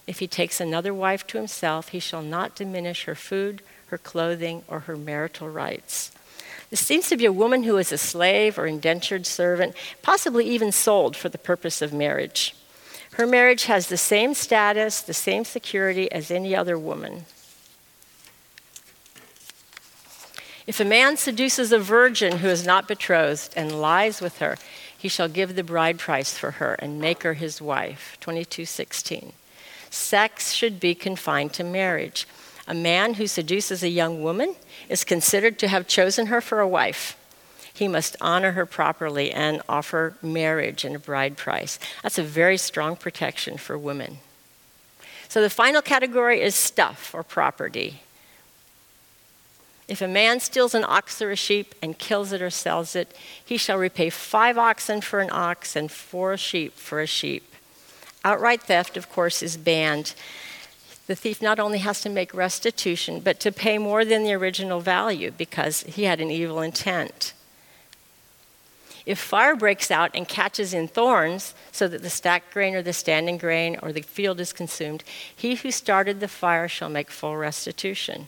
If 0.07 0.19
he 0.19 0.27
takes 0.27 0.61
another 0.61 0.93
wife 0.93 1.25
to 1.27 1.37
himself, 1.37 1.89
he 1.89 1.99
shall 1.99 2.21
not 2.21 2.55
diminish 2.55 3.05
her 3.05 3.15
food, 3.15 3.61
her 3.87 3.97
clothing, 3.97 4.63
or 4.67 4.81
her 4.81 4.95
marital 4.95 5.49
rights. 5.49 6.11
This 6.69 6.85
seems 6.85 7.09
to 7.09 7.17
be 7.17 7.25
a 7.25 7.31
woman 7.31 7.63
who 7.63 7.77
is 7.77 7.91
a 7.91 7.97
slave 7.97 8.57
or 8.57 8.65
indentured 8.65 9.25
servant, 9.25 9.75
possibly 10.01 10.45
even 10.45 10.71
sold 10.71 11.15
for 11.15 11.29
the 11.29 11.37
purpose 11.37 11.81
of 11.81 11.93
marriage. 11.93 12.55
Her 13.13 13.25
marriage 13.25 13.65
has 13.65 13.87
the 13.87 13.97
same 13.97 14.33
status, 14.33 15.01
the 15.01 15.13
same 15.13 15.45
security 15.45 16.11
as 16.11 16.31
any 16.31 16.55
other 16.55 16.77
woman. 16.77 17.25
If 20.67 20.79
a 20.79 20.85
man 20.85 21.15
seduces 21.15 21.71
a 21.71 21.79
virgin 21.79 22.39
who 22.39 22.47
is 22.47 22.65
not 22.65 22.87
betrothed 22.87 23.53
and 23.55 23.79
lies 23.79 24.19
with 24.19 24.39
her, 24.39 24.57
he 24.97 25.07
shall 25.07 25.27
give 25.27 25.55
the 25.55 25.63
bride 25.63 25.99
price 25.99 26.37
for 26.37 26.51
her 26.51 26.73
and 26.75 26.99
make 26.99 27.21
her 27.23 27.35
his 27.35 27.61
wife. 27.61 28.17
22:16. 28.21 29.33
Sex 29.91 30.51
should 30.51 30.79
be 30.79 30.95
confined 30.95 31.53
to 31.53 31.63
marriage. 31.63 32.27
A 32.67 32.73
man 32.73 33.13
who 33.13 33.27
seduces 33.27 33.83
a 33.83 33.89
young 33.89 34.23
woman 34.23 34.55
is 34.89 35.03
considered 35.03 35.59
to 35.59 35.67
have 35.67 35.87
chosen 35.87 36.27
her 36.27 36.41
for 36.41 36.59
a 36.59 36.67
wife 36.67 37.15
he 37.75 37.87
must 37.87 38.15
honor 38.21 38.53
her 38.53 38.65
properly 38.65 39.31
and 39.31 39.61
offer 39.67 40.15
marriage 40.21 40.85
and 40.85 40.95
a 40.95 40.99
bride 40.99 41.35
price. 41.35 41.77
That's 42.03 42.17
a 42.17 42.23
very 42.23 42.57
strong 42.57 42.95
protection 42.95 43.57
for 43.57 43.77
women. 43.77 44.19
So 45.27 45.41
the 45.41 45.49
final 45.49 45.81
category 45.81 46.41
is 46.41 46.55
stuff 46.55 47.13
or 47.13 47.21
property. 47.21 48.01
If 49.87 50.01
a 50.01 50.07
man 50.07 50.39
steals 50.39 50.73
an 50.73 50.85
ox 50.85 51.21
or 51.21 51.31
a 51.31 51.35
sheep 51.35 51.75
and 51.81 51.99
kills 51.99 52.31
it 52.31 52.41
or 52.41 52.49
sells 52.49 52.95
it, 52.95 53.13
he 53.43 53.57
shall 53.57 53.77
repay 53.77 54.09
five 54.09 54.57
oxen 54.57 55.01
for 55.01 55.19
an 55.19 55.29
ox 55.31 55.75
and 55.75 55.91
four 55.91 56.37
sheep 56.37 56.73
for 56.75 57.01
a 57.01 57.05
sheep. 57.05 57.53
Outright 58.23 58.63
theft, 58.63 58.97
of 58.97 59.11
course, 59.11 59.43
is 59.43 59.57
banned. 59.57 60.15
The 61.07 61.15
thief 61.15 61.41
not 61.41 61.59
only 61.59 61.79
has 61.79 62.01
to 62.01 62.09
make 62.09 62.33
restitution, 62.33 63.19
but 63.19 63.39
to 63.41 63.51
pay 63.51 63.77
more 63.77 64.05
than 64.05 64.23
the 64.23 64.33
original 64.33 64.79
value 64.79 65.29
because 65.29 65.81
he 65.81 66.05
had 66.05 66.19
an 66.19 66.31
evil 66.31 66.61
intent. 66.61 67.33
If 69.05 69.19
fire 69.19 69.55
breaks 69.55 69.91
out 69.91 70.11
and 70.15 70.27
catches 70.27 70.73
in 70.73 70.87
thorns, 70.87 71.53
so 71.71 71.87
that 71.87 72.01
the 72.01 72.09
stacked 72.09 72.51
grain 72.51 72.73
or 72.73 72.81
the 72.81 72.93
standing 72.93 73.37
grain 73.37 73.77
or 73.83 73.91
the 73.91 74.01
field 74.01 74.39
is 74.39 74.51
consumed, 74.51 75.03
he 75.35 75.55
who 75.55 75.69
started 75.69 76.19
the 76.19 76.27
fire 76.27 76.67
shall 76.67 76.89
make 76.89 77.11
full 77.11 77.37
restitution. 77.37 78.27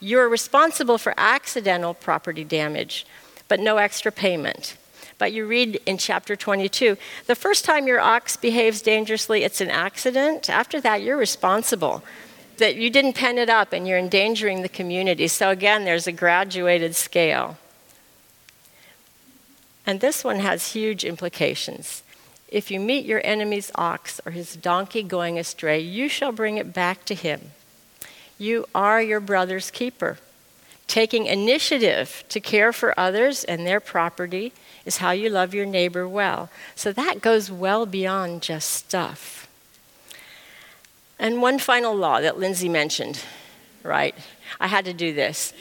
You 0.00 0.18
are 0.18 0.28
responsible 0.28 0.98
for 0.98 1.14
accidental 1.16 1.94
property 1.94 2.44
damage, 2.44 3.06
but 3.48 3.60
no 3.60 3.76
extra 3.76 4.10
payment. 4.10 4.76
But 5.18 5.32
you 5.32 5.46
read 5.46 5.80
in 5.86 5.96
chapter 5.96 6.36
22 6.36 6.96
the 7.26 7.34
first 7.34 7.64
time 7.64 7.86
your 7.86 8.00
ox 8.00 8.36
behaves 8.36 8.82
dangerously, 8.82 9.44
it's 9.44 9.60
an 9.60 9.70
accident. 9.70 10.50
After 10.50 10.80
that, 10.80 11.02
you're 11.02 11.16
responsible. 11.16 12.02
That 12.58 12.76
you 12.76 12.90
didn't 12.90 13.14
pen 13.14 13.38
it 13.38 13.48
up 13.48 13.72
and 13.72 13.86
you're 13.86 13.98
endangering 13.98 14.62
the 14.62 14.68
community. 14.68 15.28
So, 15.28 15.50
again, 15.50 15.84
there's 15.84 16.06
a 16.06 16.12
graduated 16.12 16.96
scale. 16.96 17.58
And 19.86 20.00
this 20.00 20.24
one 20.24 20.40
has 20.40 20.72
huge 20.72 21.04
implications. 21.04 22.02
If 22.48 22.70
you 22.70 22.80
meet 22.80 23.06
your 23.06 23.20
enemy's 23.24 23.70
ox 23.76 24.20
or 24.26 24.32
his 24.32 24.56
donkey 24.56 25.02
going 25.02 25.38
astray, 25.38 25.80
you 25.80 26.08
shall 26.08 26.32
bring 26.32 26.58
it 26.58 26.72
back 26.72 27.04
to 27.06 27.14
him. 27.14 27.52
You 28.38 28.66
are 28.74 29.00
your 29.00 29.20
brother's 29.20 29.70
keeper. 29.70 30.18
Taking 30.86 31.26
initiative 31.26 32.24
to 32.28 32.40
care 32.40 32.72
for 32.72 32.98
others 32.98 33.44
and 33.44 33.66
their 33.66 33.80
property 33.80 34.52
is 34.84 34.98
how 34.98 35.10
you 35.10 35.28
love 35.30 35.54
your 35.54 35.66
neighbor 35.66 36.06
well. 36.06 36.48
So 36.74 36.92
that 36.92 37.20
goes 37.20 37.50
well 37.50 37.86
beyond 37.86 38.42
just 38.42 38.70
stuff. 38.70 39.48
And 41.18 41.42
one 41.42 41.58
final 41.58 41.94
law 41.94 42.20
that 42.20 42.38
Lindsay 42.38 42.68
mentioned, 42.68 43.22
right? 43.82 44.14
I 44.60 44.68
had 44.68 44.84
to 44.84 44.92
do 44.92 45.12
this. 45.12 45.52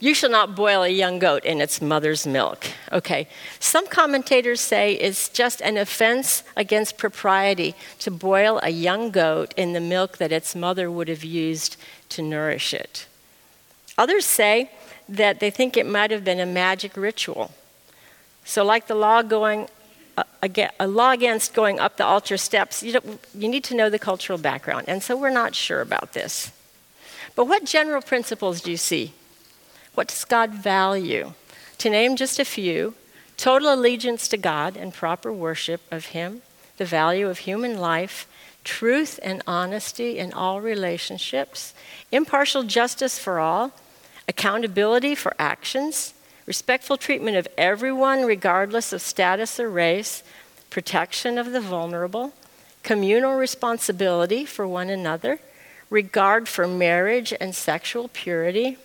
You 0.00 0.14
shall 0.14 0.30
not 0.30 0.54
boil 0.54 0.82
a 0.82 0.88
young 0.88 1.18
goat 1.18 1.44
in 1.44 1.60
its 1.60 1.80
mother's 1.80 2.26
milk. 2.26 2.66
Okay. 2.90 3.28
Some 3.60 3.86
commentators 3.86 4.60
say 4.60 4.94
it's 4.94 5.28
just 5.28 5.60
an 5.62 5.76
offense 5.76 6.42
against 6.56 6.98
propriety 6.98 7.74
to 8.00 8.10
boil 8.10 8.60
a 8.62 8.70
young 8.70 9.10
goat 9.10 9.54
in 9.56 9.72
the 9.72 9.80
milk 9.80 10.18
that 10.18 10.32
its 10.32 10.54
mother 10.54 10.90
would 10.90 11.08
have 11.08 11.24
used 11.24 11.76
to 12.10 12.22
nourish 12.22 12.74
it. 12.74 13.06
Others 13.98 14.24
say 14.24 14.70
that 15.08 15.40
they 15.40 15.50
think 15.50 15.76
it 15.76 15.86
might 15.86 16.10
have 16.10 16.24
been 16.24 16.40
a 16.40 16.46
magic 16.46 16.96
ritual. 16.96 17.52
So, 18.44 18.64
like 18.64 18.86
the 18.86 18.94
law 18.94 19.22
going 19.22 19.68
uh, 20.16 20.24
a 20.78 20.86
law 20.86 21.12
against 21.12 21.54
going 21.54 21.78
up 21.78 21.96
the 21.96 22.04
altar 22.04 22.36
steps, 22.36 22.82
you, 22.82 23.00
you 23.34 23.48
need 23.48 23.64
to 23.64 23.74
know 23.74 23.88
the 23.88 23.98
cultural 23.98 24.38
background. 24.38 24.84
And 24.88 25.02
so 25.02 25.16
we're 25.16 25.30
not 25.30 25.54
sure 25.54 25.80
about 25.80 26.12
this. 26.12 26.52
But 27.34 27.46
what 27.46 27.64
general 27.64 28.02
principles 28.02 28.60
do 28.60 28.70
you 28.70 28.76
see? 28.76 29.14
What 29.94 30.08
does 30.08 30.24
God 30.24 30.50
value? 30.50 31.34
To 31.78 31.90
name 31.90 32.16
just 32.16 32.38
a 32.38 32.44
few 32.44 32.94
total 33.36 33.74
allegiance 33.74 34.28
to 34.28 34.36
God 34.36 34.76
and 34.76 34.94
proper 34.94 35.32
worship 35.32 35.80
of 35.90 36.06
Him, 36.06 36.42
the 36.76 36.84
value 36.84 37.28
of 37.28 37.38
human 37.38 37.78
life, 37.78 38.26
truth 38.64 39.18
and 39.22 39.42
honesty 39.46 40.18
in 40.18 40.32
all 40.32 40.60
relationships, 40.60 41.74
impartial 42.10 42.62
justice 42.62 43.18
for 43.18 43.40
all, 43.40 43.72
accountability 44.28 45.14
for 45.14 45.34
actions, 45.38 46.14
respectful 46.46 46.96
treatment 46.96 47.36
of 47.36 47.48
everyone 47.58 48.24
regardless 48.24 48.92
of 48.92 49.02
status 49.02 49.58
or 49.58 49.68
race, 49.68 50.22
protection 50.70 51.38
of 51.38 51.52
the 51.52 51.60
vulnerable, 51.60 52.32
communal 52.82 53.34
responsibility 53.34 54.44
for 54.44 54.66
one 54.66 54.88
another, 54.88 55.38
regard 55.90 56.48
for 56.48 56.66
marriage 56.66 57.34
and 57.40 57.54
sexual 57.54 58.08
purity, 58.08 58.78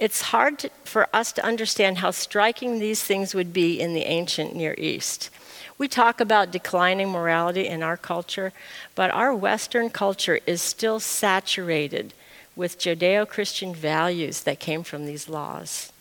it's 0.00 0.22
hard 0.22 0.58
to, 0.60 0.70
for 0.84 1.06
us 1.14 1.30
to 1.30 1.44
understand 1.44 1.98
how 1.98 2.10
striking 2.10 2.78
these 2.78 3.04
things 3.04 3.34
would 3.34 3.52
be 3.52 3.78
in 3.78 3.92
the 3.92 4.06
ancient 4.06 4.56
Near 4.56 4.74
East. 4.78 5.28
We 5.76 5.88
talk 5.88 6.20
about 6.20 6.50
declining 6.50 7.10
morality 7.10 7.66
in 7.66 7.82
our 7.82 7.98
culture, 7.98 8.52
but 8.94 9.10
our 9.10 9.34
Western 9.34 9.90
culture 9.90 10.40
is 10.46 10.62
still 10.62 11.00
saturated 11.00 12.14
with 12.56 12.78
Judeo 12.78 13.28
Christian 13.28 13.74
values 13.74 14.42
that 14.44 14.58
came 14.58 14.82
from 14.82 15.04
these 15.04 15.28
laws. 15.28 15.92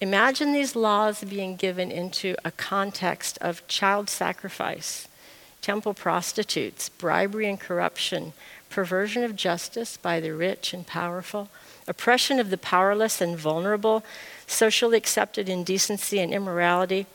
Imagine 0.00 0.52
these 0.52 0.74
laws 0.74 1.22
being 1.22 1.54
given 1.54 1.92
into 1.92 2.34
a 2.44 2.50
context 2.50 3.38
of 3.40 3.66
child 3.68 4.10
sacrifice, 4.10 5.06
temple 5.62 5.94
prostitutes, 5.94 6.88
bribery 6.88 7.48
and 7.48 7.60
corruption, 7.60 8.32
perversion 8.68 9.22
of 9.22 9.36
justice 9.36 9.96
by 9.96 10.18
the 10.18 10.34
rich 10.34 10.74
and 10.74 10.86
powerful, 10.86 11.48
oppression 11.88 12.38
of 12.38 12.50
the 12.50 12.58
powerless 12.58 13.20
and 13.20 13.36
vulnerable, 13.36 14.04
socially 14.46 14.96
accepted 14.96 15.48
indecency 15.48 16.20
and 16.20 16.32
immorality. 16.32 17.06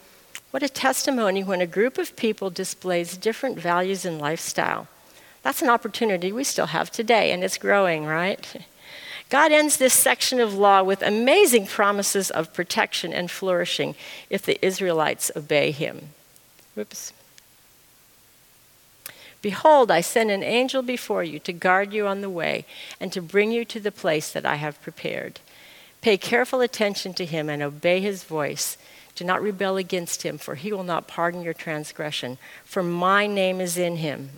What 0.52 0.64
a 0.64 0.70
testimony 0.70 1.44
when 1.44 1.62
a 1.62 1.68
group 1.68 1.98
of 1.98 2.16
people 2.16 2.50
displays 2.50 3.18
different 3.18 3.58
values 3.58 4.06
and 4.06 4.20
lifestyle. 4.20 4.88
That's 5.42 5.62
an 5.62 5.70
opportunity 5.70 6.32
we 6.32 6.44
still 6.44 6.68
have 6.68 6.92
today, 6.92 7.32
and 7.32 7.44
it's 7.44 7.58
growing, 7.58 8.06
right? 8.06 8.66
God 9.30 9.52
ends 9.52 9.78
this 9.78 9.94
section 9.94 10.40
of 10.40 10.54
law 10.54 10.84
with 10.84 11.02
amazing 11.02 11.66
promises 11.66 12.30
of 12.30 12.54
protection 12.54 13.14
and 13.14 13.32
flourishing 13.32 13.96
if 14.30 14.44
the 14.44 14.64
Israelites 14.64 15.32
obey 15.36 15.72
him. 15.72 16.10
Whoops. 16.76 17.14
Behold, 19.44 19.92
I 19.92 20.00
send 20.00 20.32
an 20.32 20.42
angel 20.42 20.82
before 20.82 21.22
you 21.24 21.38
to 21.40 21.52
guard 21.52 21.92
you 21.94 22.08
on 22.08 22.22
the 22.22 22.30
way 22.30 22.66
and 23.00 23.12
to 23.12 23.22
bring 23.22 23.52
you 23.52 23.66
to 23.66 23.80
the 23.80 23.92
place 23.92 24.32
that 24.32 24.46
I 24.46 24.56
have 24.56 24.82
prepared. 24.82 25.42
Pay 26.02 26.18
careful 26.18 26.62
attention 26.62 27.14
to 27.16 27.26
him 27.26 27.50
and 27.50 27.62
obey 27.62 28.00
his 28.00 28.24
voice. 28.24 28.78
Do 29.16 29.26
not 29.26 29.42
rebel 29.42 29.76
against 29.76 30.24
him, 30.24 30.38
for 30.38 30.56
he 30.56 30.72
will 30.72 30.86
not 30.86 31.10
pardon 31.10 31.42
your 31.42 31.54
transgression, 31.54 32.38
for 32.64 32.82
my 32.82 33.28
name 33.28 33.60
is 33.60 33.78
in 33.78 33.98
him. 33.98 34.30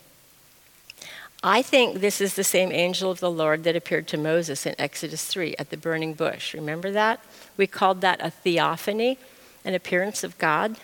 I 1.43 1.61
think 1.61 1.99
this 1.99 2.19
is 2.19 2.33
the 2.33 2.43
same 2.43 2.71
angel 2.71 3.11
of 3.11 3.19
the 3.19 3.29
Lord 3.29 3.63
that 3.65 3.75
appeared 3.75 4.07
to 4.07 4.17
Moses 4.17 4.65
in 4.65 4.73
Exodus 4.79 5.23
3 5.25 5.55
at 5.59 5.69
the 5.69 5.77
burning 5.77 6.15
bush. 6.15 6.55
Remember 6.55 6.89
that? 6.91 7.23
We 7.57 7.67
called 7.67 8.01
that 8.01 8.25
a 8.25 8.31
theophany, 8.31 9.19
an 9.63 9.75
appearance 9.75 10.23
of 10.23 10.39
God. 10.39 10.77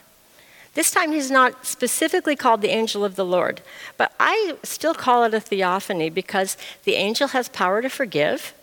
This 0.73 0.91
time 0.91 1.11
he's 1.11 1.29
not 1.29 1.65
specifically 1.65 2.35
called 2.35 2.61
the 2.61 2.69
angel 2.69 3.03
of 3.03 3.15
the 3.15 3.25
Lord, 3.25 3.61
but 3.97 4.13
I 4.19 4.55
still 4.63 4.93
call 4.93 5.23
it 5.25 5.33
a 5.33 5.39
theophany 5.39 6.09
because 6.09 6.55
the 6.85 6.95
angel 6.95 7.29
has 7.29 7.49
power 7.49 7.81
to 7.81 7.89
forgive, 7.89 8.53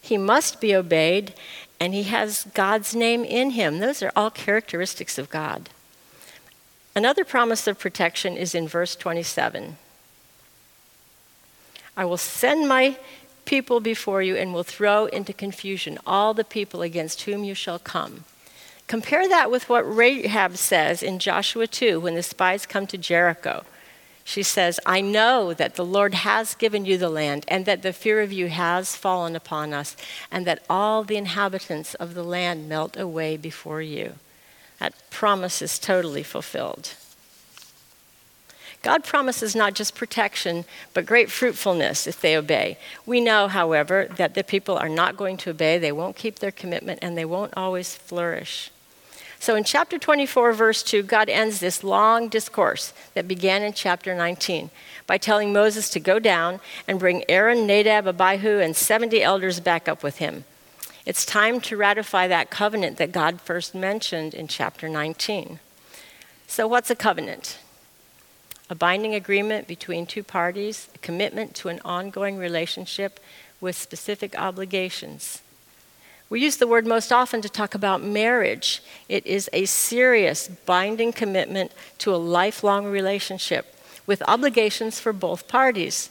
he 0.00 0.16
must 0.16 0.60
be 0.60 0.74
obeyed, 0.74 1.34
and 1.80 1.92
he 1.92 2.04
has 2.04 2.46
God's 2.54 2.94
name 2.94 3.24
in 3.24 3.50
him. 3.50 3.78
Those 3.78 4.02
are 4.02 4.12
all 4.14 4.30
characteristics 4.30 5.18
of 5.18 5.28
God. 5.28 5.70
Another 6.94 7.24
promise 7.24 7.66
of 7.66 7.78
protection 7.78 8.36
is 8.36 8.54
in 8.54 8.68
verse 8.68 8.94
27. 8.94 9.76
I 11.96 12.04
will 12.04 12.16
send 12.16 12.68
my 12.68 12.96
people 13.44 13.80
before 13.80 14.22
you 14.22 14.36
and 14.36 14.54
will 14.54 14.62
throw 14.62 15.06
into 15.06 15.32
confusion 15.32 15.98
all 16.06 16.34
the 16.34 16.44
people 16.44 16.82
against 16.82 17.22
whom 17.22 17.44
you 17.44 17.54
shall 17.54 17.78
come. 17.78 18.24
Compare 18.90 19.28
that 19.28 19.52
with 19.52 19.68
what 19.68 19.88
Rahab 19.88 20.56
says 20.56 21.00
in 21.00 21.20
Joshua 21.20 21.68
2 21.68 22.00
when 22.00 22.16
the 22.16 22.24
spies 22.24 22.66
come 22.66 22.88
to 22.88 22.98
Jericho. 22.98 23.62
She 24.24 24.42
says, 24.42 24.80
I 24.84 25.00
know 25.00 25.54
that 25.54 25.76
the 25.76 25.84
Lord 25.84 26.12
has 26.12 26.56
given 26.56 26.84
you 26.84 26.98
the 26.98 27.08
land, 27.08 27.44
and 27.46 27.66
that 27.66 27.82
the 27.82 27.92
fear 27.92 28.20
of 28.20 28.32
you 28.32 28.48
has 28.48 28.96
fallen 28.96 29.36
upon 29.36 29.72
us, 29.72 29.96
and 30.28 30.44
that 30.44 30.64
all 30.68 31.04
the 31.04 31.16
inhabitants 31.16 31.94
of 31.94 32.14
the 32.14 32.24
land 32.24 32.68
melt 32.68 32.96
away 32.96 33.36
before 33.36 33.80
you. 33.80 34.14
That 34.80 34.94
promise 35.08 35.62
is 35.62 35.78
totally 35.78 36.24
fulfilled. 36.24 36.94
God 38.82 39.04
promises 39.04 39.54
not 39.54 39.74
just 39.74 39.94
protection, 39.94 40.64
but 40.94 41.06
great 41.06 41.30
fruitfulness 41.30 42.08
if 42.08 42.20
they 42.20 42.36
obey. 42.36 42.76
We 43.06 43.20
know, 43.20 43.46
however, 43.46 44.08
that 44.16 44.34
the 44.34 44.42
people 44.42 44.76
are 44.76 44.88
not 44.88 45.16
going 45.16 45.36
to 45.36 45.50
obey, 45.50 45.78
they 45.78 45.92
won't 45.92 46.16
keep 46.16 46.40
their 46.40 46.50
commitment, 46.50 46.98
and 47.02 47.16
they 47.16 47.24
won't 47.24 47.54
always 47.56 47.94
flourish. 47.94 48.72
So 49.40 49.56
in 49.56 49.64
chapter 49.64 49.98
24, 49.98 50.52
verse 50.52 50.82
2, 50.82 51.02
God 51.02 51.30
ends 51.30 51.60
this 51.60 51.82
long 51.82 52.28
discourse 52.28 52.92
that 53.14 53.26
began 53.26 53.62
in 53.62 53.72
chapter 53.72 54.14
19 54.14 54.68
by 55.06 55.16
telling 55.16 55.50
Moses 55.50 55.88
to 55.90 55.98
go 55.98 56.18
down 56.18 56.60
and 56.86 56.98
bring 56.98 57.24
Aaron, 57.26 57.66
Nadab, 57.66 58.06
Abihu, 58.06 58.60
and 58.60 58.76
70 58.76 59.22
elders 59.22 59.58
back 59.58 59.88
up 59.88 60.02
with 60.02 60.18
him. 60.18 60.44
It's 61.06 61.24
time 61.24 61.58
to 61.62 61.76
ratify 61.78 62.28
that 62.28 62.50
covenant 62.50 62.98
that 62.98 63.12
God 63.12 63.40
first 63.40 63.74
mentioned 63.74 64.34
in 64.34 64.46
chapter 64.46 64.90
19. 64.90 65.58
So, 66.46 66.68
what's 66.68 66.90
a 66.90 66.94
covenant? 66.94 67.58
A 68.68 68.74
binding 68.74 69.14
agreement 69.14 69.66
between 69.66 70.04
two 70.04 70.22
parties, 70.22 70.90
a 70.94 70.98
commitment 70.98 71.54
to 71.56 71.70
an 71.70 71.80
ongoing 71.82 72.36
relationship 72.36 73.18
with 73.58 73.74
specific 73.74 74.38
obligations. 74.38 75.40
We 76.30 76.40
use 76.40 76.58
the 76.58 76.68
word 76.68 76.86
most 76.86 77.12
often 77.12 77.42
to 77.42 77.48
talk 77.48 77.74
about 77.74 78.04
marriage. 78.04 78.82
It 79.08 79.26
is 79.26 79.50
a 79.52 79.64
serious, 79.64 80.46
binding 80.46 81.12
commitment 81.12 81.72
to 81.98 82.14
a 82.14 82.16
lifelong 82.16 82.86
relationship 82.86 83.74
with 84.06 84.22
obligations 84.28 85.00
for 85.00 85.12
both 85.12 85.48
parties. 85.48 86.10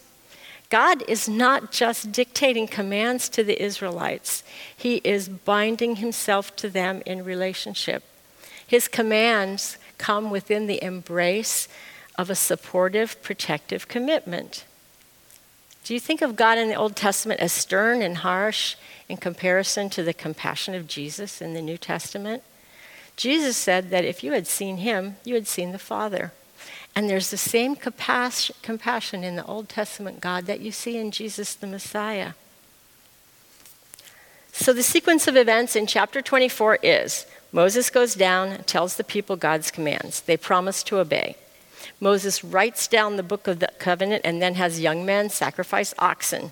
God 0.70 1.04
is 1.08 1.30
not 1.30 1.72
just 1.72 2.12
dictating 2.12 2.68
commands 2.68 3.30
to 3.30 3.44
the 3.46 3.64
Israelites, 3.64 4.44
He 4.76 4.98
is 5.06 5.30
binding 5.30 5.96
Himself 5.96 6.54
to 6.58 6.70
them 6.70 7.02
in 7.06 7.24
relationship. 7.24 8.04
His 8.68 8.88
commands 8.90 9.78
come 9.98 10.30
within 10.30 10.68
the 10.68 10.84
embrace 10.84 11.68
of 12.18 12.30
a 12.30 12.36
supportive, 12.36 13.22
protective 13.24 13.88
commitment. 13.88 14.66
Do 15.84 15.94
you 15.94 16.00
think 16.00 16.22
of 16.22 16.36
God 16.36 16.58
in 16.58 16.68
the 16.68 16.76
Old 16.76 16.96
Testament 16.96 17.39
as 17.39 17.52
stern 17.52 18.02
and 18.02 18.18
harsh 18.18 18.76
in 19.08 19.18
comparison 19.18 19.89
to 19.92 20.04
the 20.04 20.13
compassion 20.13 20.76
of 20.76 20.88
Jesus 20.88 21.42
in 21.42 21.54
the 21.54 21.62
New 21.62 21.78
Testament? 21.78 22.44
Jesus 23.15 23.58
said 23.58 23.89
that 23.89 24.06
if 24.06 24.24
you 24.24 24.32
had 24.32 24.48
seen 24.48 24.78
him, 24.78 25.18
you 25.24 25.34
had 25.36 25.48
seen 25.48 25.72
the 25.72 25.80
Father. 25.80 26.32
And 26.96 27.10
there's 27.10 27.32
the 27.32 27.38
same 27.38 27.76
compassion 27.76 29.24
in 29.24 29.36
the 29.36 29.46
Old 29.46 29.70
Testament 29.70 30.22
God 30.22 30.46
that 30.46 30.60
you 30.60 30.72
see 30.72 30.98
in 30.98 31.12
Jesus 31.12 31.54
the 31.54 31.68
Messiah. 31.68 32.34
So 34.52 34.74
the 34.74 34.84
sequence 34.84 35.28
of 35.28 35.38
events 35.38 35.76
in 35.76 35.88
chapter 35.88 36.22
24 36.22 36.80
is 36.84 37.26
Moses 37.52 37.89
goes 37.89 38.15
down 38.15 38.63
tells 38.63 38.96
the 38.96 39.04
people 39.04 39.36
God's 39.36 39.72
commands. 39.72 40.22
They 40.22 40.38
promise 40.38 40.84
to 40.84 41.00
obey. 41.00 41.36
Moses 42.00 42.44
writes 42.44 42.88
down 42.88 43.15
the 43.15 43.24
book 43.24 43.48
of 43.48 43.60
the 43.60 43.70
covenant 43.80 44.22
and 44.26 44.42
then 44.42 44.56
has 44.56 44.80
young 44.80 45.06
men 45.06 45.30
sacrifice 45.30 45.94
oxen. 46.00 46.52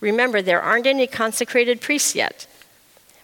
Remember, 0.00 0.42
there 0.42 0.60
aren't 0.60 0.86
any 0.86 1.06
consecrated 1.06 1.80
priests 1.80 2.14
yet. 2.14 2.46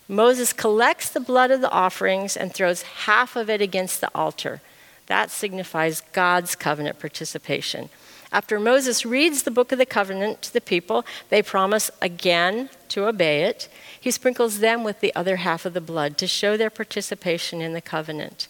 Moses 0.09 0.53
collects 0.53 1.11
the 1.11 1.21
blood 1.21 1.51
of 1.51 1.61
the 1.61 1.71
offerings 1.71 2.37
and 2.37 2.53
throws 2.53 2.83
half 2.83 3.37
of 3.37 3.49
it 3.49 3.61
against 3.61 4.01
the 4.01 4.11
altar. 4.14 4.61
That 5.07 5.31
signifies 5.31 6.03
God's 6.12 6.55
covenant 6.55 6.99
participation. 6.99 7.88
After 8.33 8.59
Moses 8.59 9.05
reads 9.05 9.42
the 9.42 9.51
book 9.51 9.73
of 9.73 9.79
the 9.79 9.87
covenant 9.87 10.40
to 10.42 10.53
the 10.53 10.61
people, 10.61 11.05
they 11.29 11.42
promise 11.42 11.90
again 12.01 12.71
to 12.88 13.07
obey 13.07 13.45
it. 13.45 13.68
He 14.01 14.11
sprinkles 14.11 14.61
them 14.61 14.85
with 14.85 15.01
the 15.01 15.14
other 15.14 15.37
half 15.37 15.66
of 15.66 15.75
the 15.75 15.83
blood 15.83 16.16
to 16.18 16.27
show 16.27 16.57
their 16.57 16.71
participation 16.71 17.61
in 17.61 17.75
the 17.75 17.83
covenant. 17.83 18.49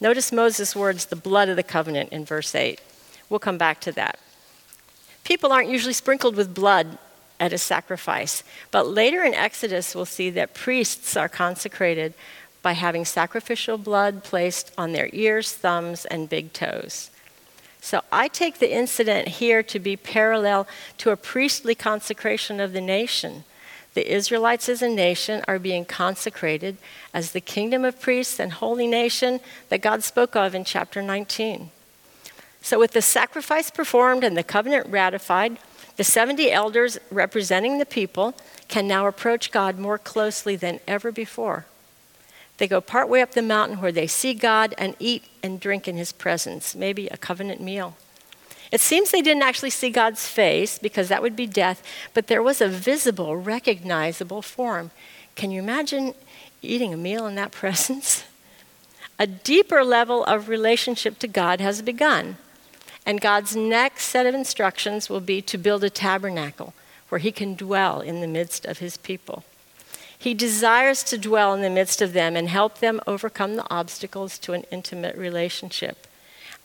Notice 0.00 0.32
Moses' 0.32 0.74
words, 0.74 1.06
the 1.06 1.16
blood 1.16 1.48
of 1.48 1.56
the 1.56 1.62
covenant, 1.62 2.10
in 2.10 2.24
verse 2.24 2.54
8. 2.54 2.80
We'll 3.28 3.38
come 3.38 3.58
back 3.58 3.80
to 3.82 3.92
that. 3.92 4.18
People 5.24 5.52
aren't 5.52 5.68
usually 5.68 5.92
sprinkled 5.92 6.36
with 6.36 6.54
blood 6.54 6.98
at 7.38 7.52
a 7.52 7.58
sacrifice, 7.58 8.42
but 8.70 8.86
later 8.86 9.22
in 9.22 9.34
Exodus, 9.34 9.94
we'll 9.94 10.04
see 10.06 10.30
that 10.30 10.54
priests 10.54 11.16
are 11.16 11.28
consecrated 11.28 12.14
by 12.62 12.72
having 12.72 13.04
sacrificial 13.04 13.78
blood 13.78 14.24
placed 14.24 14.72
on 14.76 14.92
their 14.92 15.08
ears, 15.12 15.52
thumbs, 15.52 16.04
and 16.06 16.28
big 16.28 16.52
toes. 16.52 17.10
So 17.80 18.02
I 18.12 18.28
take 18.28 18.58
the 18.58 18.74
incident 18.74 19.28
here 19.28 19.62
to 19.62 19.78
be 19.78 19.96
parallel 19.96 20.66
to 20.98 21.10
a 21.10 21.16
priestly 21.16 21.74
consecration 21.74 22.60
of 22.60 22.72
the 22.72 22.80
nation. 22.80 23.44
The 24.00 24.14
Israelites 24.14 24.70
as 24.70 24.80
a 24.80 24.88
nation 24.88 25.44
are 25.46 25.58
being 25.58 25.84
consecrated 25.84 26.78
as 27.12 27.32
the 27.32 27.40
kingdom 27.42 27.84
of 27.84 28.00
priests 28.00 28.40
and 28.40 28.50
holy 28.50 28.86
nation 28.86 29.40
that 29.68 29.82
God 29.82 30.02
spoke 30.02 30.34
of 30.34 30.54
in 30.54 30.64
chapter 30.64 31.02
19. 31.02 31.70
So, 32.62 32.78
with 32.78 32.92
the 32.92 33.02
sacrifice 33.02 33.70
performed 33.70 34.24
and 34.24 34.38
the 34.38 34.42
covenant 34.42 34.86
ratified, 34.86 35.58
the 35.98 36.04
70 36.04 36.50
elders 36.50 36.96
representing 37.10 37.76
the 37.76 37.84
people 37.84 38.32
can 38.68 38.88
now 38.88 39.06
approach 39.06 39.50
God 39.50 39.78
more 39.78 39.98
closely 39.98 40.56
than 40.56 40.80
ever 40.88 41.12
before. 41.12 41.66
They 42.56 42.66
go 42.66 42.80
partway 42.80 43.20
up 43.20 43.32
the 43.32 43.42
mountain 43.42 43.82
where 43.82 43.92
they 43.92 44.06
see 44.06 44.32
God 44.32 44.74
and 44.78 44.96
eat 44.98 45.24
and 45.42 45.60
drink 45.60 45.86
in 45.86 45.98
his 45.98 46.10
presence, 46.10 46.74
maybe 46.74 47.06
a 47.08 47.18
covenant 47.18 47.60
meal. 47.60 47.98
It 48.72 48.80
seems 48.80 49.10
they 49.10 49.22
didn't 49.22 49.42
actually 49.42 49.70
see 49.70 49.90
God's 49.90 50.28
face 50.28 50.78
because 50.78 51.08
that 51.08 51.22
would 51.22 51.34
be 51.34 51.46
death, 51.46 51.82
but 52.14 52.28
there 52.28 52.42
was 52.42 52.60
a 52.60 52.68
visible, 52.68 53.36
recognizable 53.36 54.42
form. 54.42 54.90
Can 55.34 55.50
you 55.50 55.60
imagine 55.60 56.14
eating 56.62 56.94
a 56.94 56.96
meal 56.96 57.26
in 57.26 57.34
that 57.34 57.52
presence? 57.52 58.24
A 59.18 59.26
deeper 59.26 59.84
level 59.84 60.24
of 60.24 60.48
relationship 60.48 61.18
to 61.18 61.28
God 61.28 61.60
has 61.60 61.82
begun. 61.82 62.36
And 63.04 63.20
God's 63.20 63.56
next 63.56 64.04
set 64.04 64.26
of 64.26 64.34
instructions 64.34 65.10
will 65.10 65.20
be 65.20 65.42
to 65.42 65.58
build 65.58 65.82
a 65.82 65.90
tabernacle 65.90 66.74
where 67.08 67.18
he 67.18 67.32
can 67.32 67.54
dwell 67.54 68.00
in 68.00 68.20
the 68.20 68.26
midst 68.26 68.64
of 68.64 68.78
his 68.78 68.96
people. 68.96 69.44
He 70.16 70.34
desires 70.34 71.02
to 71.04 71.18
dwell 71.18 71.54
in 71.54 71.62
the 71.62 71.70
midst 71.70 72.02
of 72.02 72.12
them 72.12 72.36
and 72.36 72.48
help 72.48 72.78
them 72.78 73.00
overcome 73.06 73.56
the 73.56 73.66
obstacles 73.70 74.38
to 74.40 74.52
an 74.52 74.64
intimate 74.70 75.16
relationship. 75.16 76.06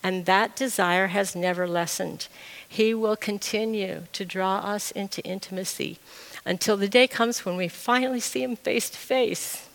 And 0.05 0.27
that 0.27 0.55
desire 0.55 1.07
has 1.07 1.35
never 1.35 1.67
lessened. 1.67 2.27
He 2.67 2.93
will 2.93 3.15
continue 3.15 4.03
to 4.13 4.23
draw 4.23 4.57
us 4.57 4.91
into 4.91 5.19
intimacy 5.23 5.97
until 6.45 6.77
the 6.77 6.87
day 6.87 7.07
comes 7.07 7.43
when 7.43 7.57
we 7.57 7.67
finally 7.67 8.19
see 8.19 8.43
him 8.43 8.55
face 8.55 8.87
to 8.91 8.99
face. 8.99 9.67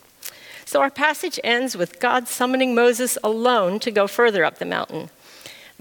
So 0.64 0.81
our 0.83 0.88
passage 0.88 1.40
ends 1.43 1.77
with 1.77 1.99
God 1.99 2.29
summoning 2.29 2.77
Moses 2.77 3.19
alone 3.25 3.81
to 3.81 3.90
go 3.90 4.07
further 4.07 4.45
up 4.45 4.59
the 4.59 4.64
mountain. 4.64 5.11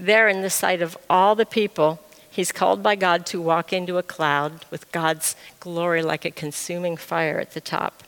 There, 0.00 0.28
in 0.28 0.42
the 0.42 0.50
sight 0.50 0.82
of 0.82 0.98
all 1.08 1.36
the 1.36 1.46
people, 1.46 2.00
He's 2.28 2.50
called 2.50 2.82
by 2.82 2.96
God 2.96 3.26
to 3.26 3.40
walk 3.40 3.72
into 3.72 3.98
a 3.98 4.02
cloud 4.02 4.66
with 4.68 4.90
God's 4.90 5.36
glory 5.60 6.02
like 6.02 6.24
a 6.24 6.30
consuming 6.32 6.96
fire 6.96 7.38
at 7.38 7.52
the 7.52 7.60
top. 7.60 8.02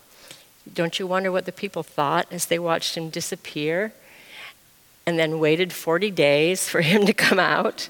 Don't 0.73 0.99
you 0.99 1.07
wonder 1.07 1.31
what 1.31 1.45
the 1.45 1.53
people 1.53 1.85
thought 1.85 2.27
as 2.33 2.47
they 2.47 2.59
watched 2.59 2.97
him 2.97 3.11
disappear 3.11 3.93
and 5.07 5.19
then 5.19 5.39
waited 5.39 5.73
40 5.73 6.11
days 6.11 6.69
for 6.69 6.81
him 6.93 7.07
to 7.07 7.13
come 7.13 7.39
out? 7.39 7.89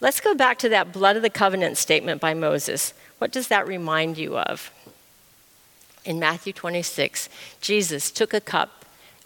Let's 0.00 0.20
go 0.20 0.34
back 0.34 0.58
to 0.58 0.68
that 0.68 0.92
blood 0.92 1.16
of 1.16 1.22
the 1.22 1.30
covenant 1.30 1.78
statement 1.78 2.20
by 2.20 2.34
Moses. 2.34 2.92
What 3.18 3.32
does 3.32 3.48
that 3.48 3.66
remind 3.66 4.18
you 4.18 4.36
of? 4.36 4.70
In 6.04 6.18
Matthew 6.18 6.52
26, 6.52 7.28
Jesus 7.60 8.10
took 8.10 8.34
a 8.34 8.40
cup 8.40 8.76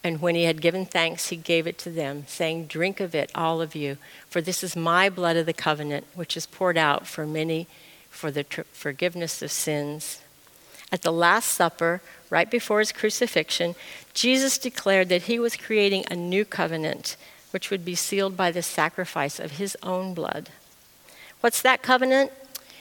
and 0.02 0.22
when 0.22 0.34
he 0.34 0.44
had 0.44 0.62
given 0.62 0.86
thanks, 0.86 1.28
he 1.28 1.36
gave 1.36 1.66
it 1.66 1.76
to 1.78 1.90
them, 1.90 2.24
saying, 2.26 2.66
Drink 2.66 3.00
of 3.00 3.14
it, 3.14 3.30
all 3.34 3.60
of 3.60 3.74
you, 3.74 3.98
for 4.28 4.40
this 4.40 4.64
is 4.64 4.74
my 4.74 5.10
blood 5.10 5.36
of 5.36 5.44
the 5.44 5.52
covenant, 5.52 6.06
which 6.14 6.36
is 6.36 6.46
poured 6.46 6.78
out 6.78 7.06
for 7.06 7.26
many 7.26 7.66
for 8.08 8.30
the 8.30 8.44
tr- 8.44 8.62
forgiveness 8.72 9.42
of 9.42 9.50
sins. 9.50 10.22
At 10.92 11.02
the 11.02 11.12
Last 11.12 11.46
Supper, 11.46 12.00
right 12.30 12.50
before 12.50 12.80
his 12.80 12.92
crucifixion, 12.92 13.74
Jesus 14.14 14.58
declared 14.58 15.08
that 15.08 15.22
he 15.22 15.38
was 15.38 15.56
creating 15.56 16.04
a 16.10 16.16
new 16.16 16.44
covenant, 16.44 17.16
which 17.50 17.70
would 17.70 17.84
be 17.84 17.94
sealed 17.94 18.36
by 18.36 18.50
the 18.50 18.62
sacrifice 18.62 19.38
of 19.38 19.52
his 19.52 19.76
own 19.82 20.14
blood. 20.14 20.50
What's 21.40 21.62
that 21.62 21.82
covenant? 21.82 22.32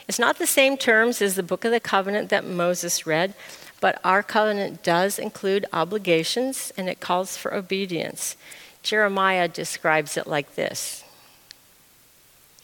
It's 0.07 0.19
not 0.19 0.39
the 0.39 0.47
same 0.47 0.75
terms 0.75 1.21
as 1.21 1.35
the 1.35 1.43
book 1.43 1.63
of 1.65 1.71
the 1.71 1.79
covenant 1.79 2.29
that 2.29 2.45
Moses 2.45 3.05
read, 3.05 3.35
but 3.79 4.01
our 4.03 4.23
covenant 4.23 4.83
does 4.83 5.19
include 5.19 5.65
obligations 5.71 6.73
and 6.75 6.89
it 6.89 6.99
calls 6.99 7.37
for 7.37 7.53
obedience. 7.53 8.35
Jeremiah 8.81 9.47
describes 9.47 10.17
it 10.17 10.27
like 10.27 10.55
this. 10.55 11.03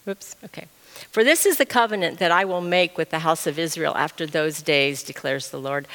Oops, 0.07 0.35
okay. 0.45 0.65
For 1.11 1.23
this 1.23 1.45
is 1.45 1.57
the 1.57 1.65
covenant 1.65 2.19
that 2.19 2.31
I 2.31 2.45
will 2.45 2.61
make 2.61 2.97
with 2.97 3.09
the 3.09 3.19
house 3.19 3.47
of 3.47 3.59
Israel 3.59 3.95
after 3.95 4.25
those 4.25 4.61
days, 4.61 5.03
declares 5.03 5.49
the 5.49 5.59
Lord. 5.59 5.87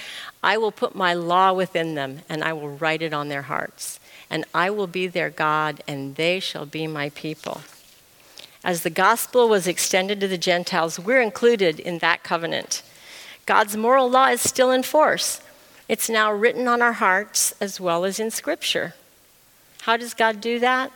I 0.42 0.56
will 0.58 0.72
put 0.72 0.94
my 0.94 1.14
law 1.14 1.52
within 1.52 1.94
them, 1.94 2.20
and 2.28 2.44
I 2.44 2.52
will 2.52 2.70
write 2.70 3.02
it 3.02 3.12
on 3.12 3.28
their 3.28 3.42
hearts. 3.42 3.98
And 4.28 4.44
I 4.54 4.70
will 4.70 4.86
be 4.86 5.06
their 5.06 5.30
God, 5.30 5.82
and 5.88 6.16
they 6.16 6.38
shall 6.38 6.66
be 6.66 6.86
my 6.86 7.10
people. 7.10 7.62
As 8.62 8.82
the 8.82 8.90
gospel 8.90 9.48
was 9.48 9.66
extended 9.66 10.20
to 10.20 10.28
the 10.28 10.38
Gentiles, 10.38 10.98
we're 10.98 11.22
included 11.22 11.80
in 11.80 11.98
that 11.98 12.22
covenant. 12.22 12.82
God's 13.46 13.76
moral 13.76 14.08
law 14.08 14.28
is 14.28 14.40
still 14.40 14.70
in 14.70 14.82
force. 14.82 15.40
It's 15.88 16.10
now 16.10 16.30
written 16.30 16.68
on 16.68 16.82
our 16.82 16.92
hearts 16.92 17.52
as 17.60 17.80
well 17.80 18.04
as 18.04 18.20
in 18.20 18.30
Scripture. 18.30 18.94
How 19.82 19.96
does 19.96 20.14
God 20.14 20.40
do 20.40 20.58
that? 20.58 20.92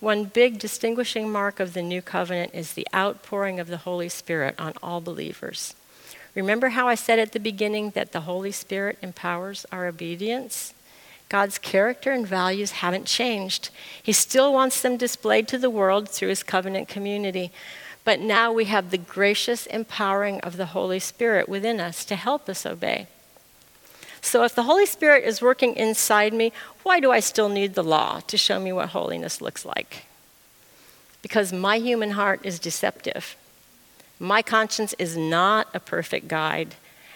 One 0.00 0.24
big 0.24 0.58
distinguishing 0.58 1.30
mark 1.30 1.60
of 1.60 1.74
the 1.74 1.82
new 1.82 2.00
covenant 2.00 2.54
is 2.54 2.72
the 2.72 2.86
outpouring 2.94 3.60
of 3.60 3.68
the 3.68 3.76
Holy 3.76 4.08
Spirit 4.08 4.54
on 4.58 4.72
all 4.82 5.02
believers. 5.02 5.74
Remember 6.34 6.70
how 6.70 6.88
I 6.88 6.94
said 6.94 7.18
at 7.18 7.32
the 7.32 7.40
beginning 7.40 7.90
that 7.90 8.12
the 8.12 8.22
Holy 8.22 8.50
Spirit 8.50 8.98
empowers 9.02 9.66
our 9.70 9.86
obedience? 9.86 10.72
God's 11.28 11.58
character 11.58 12.12
and 12.12 12.26
values 12.26 12.72
haven't 12.72 13.04
changed. 13.04 13.68
He 14.02 14.12
still 14.12 14.52
wants 14.52 14.80
them 14.80 14.96
displayed 14.96 15.46
to 15.48 15.58
the 15.58 15.70
world 15.70 16.08
through 16.08 16.28
his 16.28 16.42
covenant 16.42 16.88
community. 16.88 17.52
But 18.02 18.20
now 18.20 18.52
we 18.52 18.64
have 18.64 18.90
the 18.90 18.98
gracious 18.98 19.66
empowering 19.66 20.40
of 20.40 20.56
the 20.56 20.66
Holy 20.66 20.98
Spirit 20.98 21.48
within 21.48 21.78
us 21.78 22.04
to 22.06 22.16
help 22.16 22.48
us 22.48 22.64
obey. 22.64 23.06
So 24.22 24.44
if 24.44 24.54
the 24.54 24.64
Holy 24.64 24.86
Spirit 24.86 25.24
is 25.24 25.42
working 25.42 25.76
inside 25.76 26.32
me, 26.32 26.52
why 26.82 27.00
do 27.00 27.10
I 27.10 27.20
still 27.20 27.48
need 27.48 27.74
the 27.74 27.84
law 27.84 28.20
to 28.26 28.36
show 28.36 28.60
me 28.60 28.72
what 28.72 28.90
holiness 28.90 29.40
looks 29.40 29.64
like? 29.64 30.04
Because 31.22 31.52
my 31.52 31.78
human 31.78 32.12
heart 32.12 32.40
is 32.44 32.58
deceptive. 32.58 33.36
My 34.18 34.42
conscience 34.42 34.94
is 34.98 35.16
not 35.16 35.68
a 35.72 35.80
perfect 35.80 36.28
guide, 36.28 36.74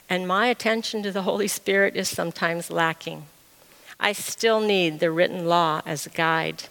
and 0.09 0.27
my 0.27 0.47
attention 0.47 1.03
to 1.03 1.13
the 1.13 1.23
Holy 1.23 1.49
Spirit 1.49 1.97
is 1.97 2.09
sometimes 2.09 2.71
lacking. 2.71 3.27
I 4.01 4.13
still 4.13 4.61
need 4.61 5.01
the 5.01 5.11
written 5.11 5.47
law 5.47 5.83
as 5.87 6.07
a 6.07 6.11
guide. 6.11 6.65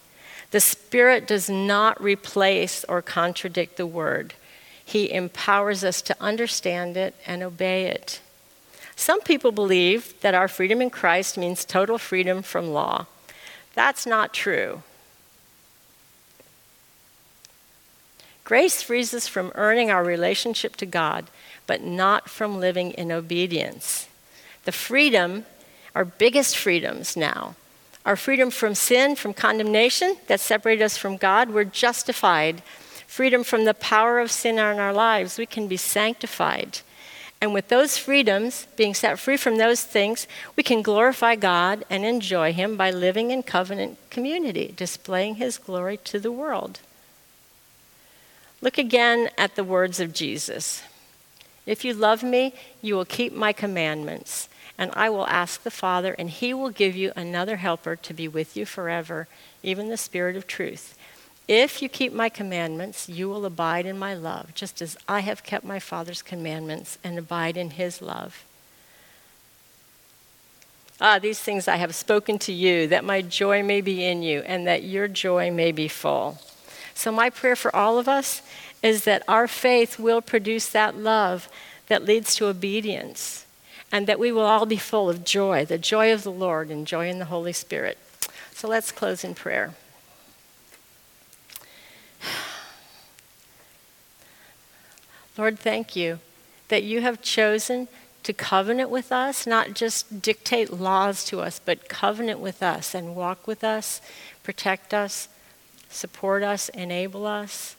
The 0.51 0.59
Spirit 0.59 1.27
does 1.27 1.49
not 1.49 2.01
replace 2.01 2.83
or 2.85 3.01
contradict 3.01 3.77
the 3.77 3.87
Word, 3.87 4.33
He 4.83 5.11
empowers 5.11 5.83
us 5.83 6.01
to 6.03 6.15
understand 6.19 6.97
it 6.97 7.15
and 7.25 7.41
obey 7.41 7.85
it. 7.85 8.19
Some 8.95 9.21
people 9.21 9.51
believe 9.51 10.19
that 10.21 10.35
our 10.35 10.47
freedom 10.47 10.81
in 10.81 10.89
Christ 10.89 11.37
means 11.37 11.65
total 11.65 11.97
freedom 11.97 12.41
from 12.41 12.73
law. 12.73 13.07
That's 13.73 14.05
not 14.05 14.33
true. 14.33 14.83
Grace 18.43 18.81
frees 18.83 19.13
us 19.13 19.27
from 19.27 19.51
earning 19.55 19.89
our 19.89 20.03
relationship 20.03 20.75
to 20.75 20.85
God, 20.85 21.25
but 21.65 21.81
not 21.81 22.29
from 22.29 22.59
living 22.59 22.91
in 22.91 23.11
obedience. 23.11 24.07
The 24.65 24.71
freedom, 24.71 25.45
our 25.95 26.05
biggest 26.05 26.57
freedoms 26.57 27.17
now, 27.17 27.55
Our 28.05 28.15
freedom 28.17 28.51
from 28.51 28.75
sin, 28.75 29.15
from 29.15 29.33
condemnation 29.33 30.17
that 30.27 30.41
separated 30.41 30.83
us 30.83 30.97
from 30.97 31.15
God, 31.17 31.51
we're 31.51 31.63
justified. 31.63 32.61
Freedom 33.07 33.43
from 33.43 33.63
the 33.65 33.73
power 33.73 34.19
of 34.19 34.31
sin 34.31 34.55
in 34.55 34.79
our 34.79 34.91
lives, 34.91 35.37
we 35.37 35.45
can 35.45 35.67
be 35.67 35.77
sanctified. 35.77 36.79
And 37.43 37.53
with 37.53 37.67
those 37.67 37.97
freedoms, 37.97 38.67
being 38.77 38.93
set 38.93 39.19
free 39.19 39.35
from 39.35 39.57
those 39.57 39.83
things, 39.83 40.27
we 40.55 40.63
can 40.63 40.81
glorify 40.81 41.35
God 41.35 41.83
and 41.89 42.05
enjoy 42.05 42.53
Him 42.53 42.77
by 42.77 42.89
living 42.89 43.31
in 43.31 43.43
covenant 43.43 43.97
community, 44.09 44.73
displaying 44.77 45.35
His 45.35 45.57
glory 45.57 45.97
to 46.05 46.19
the 46.19 46.31
world. 46.31 46.79
Look 48.61 48.77
again 48.77 49.29
at 49.37 49.57
the 49.57 49.63
words 49.65 49.99
of 49.99 50.13
Jesus. 50.13 50.83
If 51.65 51.83
you 51.83 51.93
love 51.93 52.23
me, 52.23 52.53
you 52.81 52.95
will 52.95 53.03
keep 53.03 53.33
my 53.33 53.51
commandments, 53.51 54.47
and 54.77 54.89
I 54.93 55.09
will 55.09 55.27
ask 55.27 55.63
the 55.63 55.69
Father, 55.69 56.15
and 56.17 56.29
he 56.29 56.53
will 56.53 56.69
give 56.69 56.95
you 56.95 57.11
another 57.13 57.57
helper 57.57 57.97
to 57.97 58.13
be 58.13 58.29
with 58.29 58.55
you 58.55 58.65
forever, 58.65 59.27
even 59.61 59.89
the 59.89 59.97
Spirit 59.97 60.37
of 60.37 60.47
truth. 60.47 60.97
If 61.47 61.81
you 61.81 61.89
keep 61.89 62.13
my 62.13 62.29
commandments, 62.29 63.09
you 63.09 63.27
will 63.27 63.45
abide 63.45 63.85
in 63.85 63.97
my 63.99 64.13
love, 64.13 64.55
just 64.55 64.81
as 64.81 64.95
I 65.07 65.19
have 65.19 65.43
kept 65.43 65.65
my 65.65 65.79
Father's 65.79 66.21
commandments 66.21 66.97
and 67.03 67.17
abide 67.17 67.57
in 67.57 67.71
his 67.71 68.01
love. 68.01 68.45
Ah, 71.01 71.19
these 71.19 71.39
things 71.39 71.67
I 71.67 71.75
have 71.75 71.93
spoken 71.95 72.39
to 72.39 72.53
you, 72.53 72.87
that 72.87 73.03
my 73.03 73.21
joy 73.21 73.61
may 73.61 73.81
be 73.81 74.05
in 74.05 74.23
you, 74.23 74.39
and 74.41 74.65
that 74.67 74.83
your 74.83 75.09
joy 75.09 75.51
may 75.51 75.73
be 75.73 75.89
full. 75.89 76.39
So, 76.93 77.11
my 77.11 77.29
prayer 77.29 77.57
for 77.57 77.75
all 77.75 77.97
of 77.97 78.07
us 78.07 78.41
is 78.81 79.03
that 79.03 79.23
our 79.27 79.47
faith 79.47 79.99
will 79.99 80.21
produce 80.21 80.69
that 80.69 80.95
love 80.95 81.49
that 81.87 82.05
leads 82.05 82.35
to 82.35 82.47
obedience, 82.47 83.45
and 83.91 84.07
that 84.07 84.19
we 84.19 84.31
will 84.31 84.45
all 84.45 84.65
be 84.65 84.77
full 84.77 85.09
of 85.09 85.25
joy, 85.25 85.65
the 85.65 85.77
joy 85.77 86.13
of 86.13 86.23
the 86.23 86.31
Lord, 86.31 86.69
and 86.69 86.87
joy 86.87 87.09
in 87.09 87.19
the 87.19 87.25
Holy 87.25 87.53
Spirit. 87.53 87.97
So, 88.53 88.69
let's 88.69 88.93
close 88.93 89.25
in 89.25 89.35
prayer. 89.35 89.73
Lord, 95.37 95.59
thank 95.59 95.95
you 95.95 96.19
that 96.69 96.83
you 96.83 97.01
have 97.01 97.21
chosen 97.21 97.87
to 98.23 98.33
covenant 98.33 98.89
with 98.89 99.11
us, 99.11 99.45
not 99.45 99.73
just 99.73 100.21
dictate 100.21 100.71
laws 100.71 101.25
to 101.25 101.41
us, 101.41 101.59
but 101.63 101.89
covenant 101.89 102.39
with 102.39 102.63
us 102.63 102.95
and 102.95 103.15
walk 103.15 103.45
with 103.45 103.63
us, 103.63 104.01
protect 104.43 104.93
us, 104.93 105.27
support 105.89 106.41
us, 106.41 106.69
enable 106.69 107.27
us. 107.27 107.75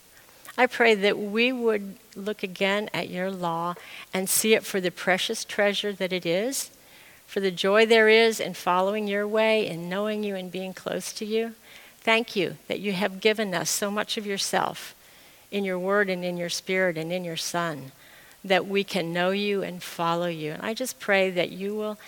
I 0.56 0.66
pray 0.66 0.94
that 0.94 1.18
we 1.18 1.50
would 1.50 1.96
look 2.14 2.42
again 2.42 2.88
at 2.94 3.10
your 3.10 3.30
law 3.30 3.74
and 4.12 4.28
see 4.28 4.54
it 4.54 4.64
for 4.64 4.80
the 4.80 4.90
precious 4.90 5.44
treasure 5.44 5.92
that 5.92 6.12
it 6.12 6.24
is, 6.24 6.70
for 7.26 7.40
the 7.40 7.50
joy 7.50 7.86
there 7.86 8.08
is 8.08 8.38
in 8.38 8.54
following 8.54 9.08
your 9.08 9.26
way 9.26 9.66
and 9.66 9.90
knowing 9.90 10.22
you 10.22 10.36
and 10.36 10.52
being 10.52 10.72
close 10.72 11.12
to 11.14 11.24
you. 11.24 11.54
Thank 12.04 12.36
you 12.36 12.58
that 12.68 12.80
you 12.80 12.92
have 12.92 13.20
given 13.20 13.54
us 13.54 13.70
so 13.70 13.90
much 13.90 14.16
of 14.18 14.26
yourself 14.26 14.94
in 15.50 15.64
your 15.64 15.78
word 15.78 16.10
and 16.10 16.22
in 16.22 16.36
your 16.36 16.50
spirit 16.50 16.98
and 16.98 17.10
in 17.10 17.24
your 17.24 17.36
Son, 17.36 17.92
that 18.44 18.66
we 18.66 18.84
can 18.84 19.12
know 19.12 19.30
you 19.30 19.62
and 19.62 19.82
follow 19.82 20.26
you. 20.26 20.52
And 20.52 20.62
I 20.62 20.74
just 20.74 21.00
pray 21.00 21.30
that 21.30 21.50
you 21.50 21.74
will 21.74 21.98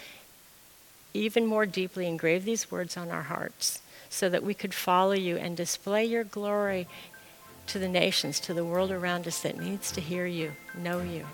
even 1.15 1.47
more 1.47 1.65
deeply 1.65 2.07
engrave 2.07 2.45
these 2.45 2.71
words 2.71 2.97
on 2.97 3.11
our 3.11 3.23
hearts 3.23 3.81
so 4.11 4.29
that 4.29 4.43
we 4.43 4.53
could 4.53 4.75
follow 4.75 5.15
you 5.15 5.39
and 5.39 5.57
display 5.57 6.05
your 6.05 6.25
glory 6.25 6.87
to 7.69 7.79
the 7.79 7.89
nations, 7.89 8.39
to 8.41 8.53
the 8.53 8.65
world 8.65 8.91
around 8.91 9.27
us 9.27 9.41
that 9.41 9.59
needs 9.59 9.91
to 9.93 10.01
hear 10.01 10.27
you, 10.27 10.53
know 10.77 11.01
you. 11.01 11.25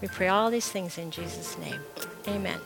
We 0.00 0.08
pray 0.08 0.28
all 0.28 0.50
these 0.50 0.68
things 0.68 0.96
in 0.96 1.10
Jesus' 1.10 1.58
name. 1.58 1.80
Amen. 2.26 2.60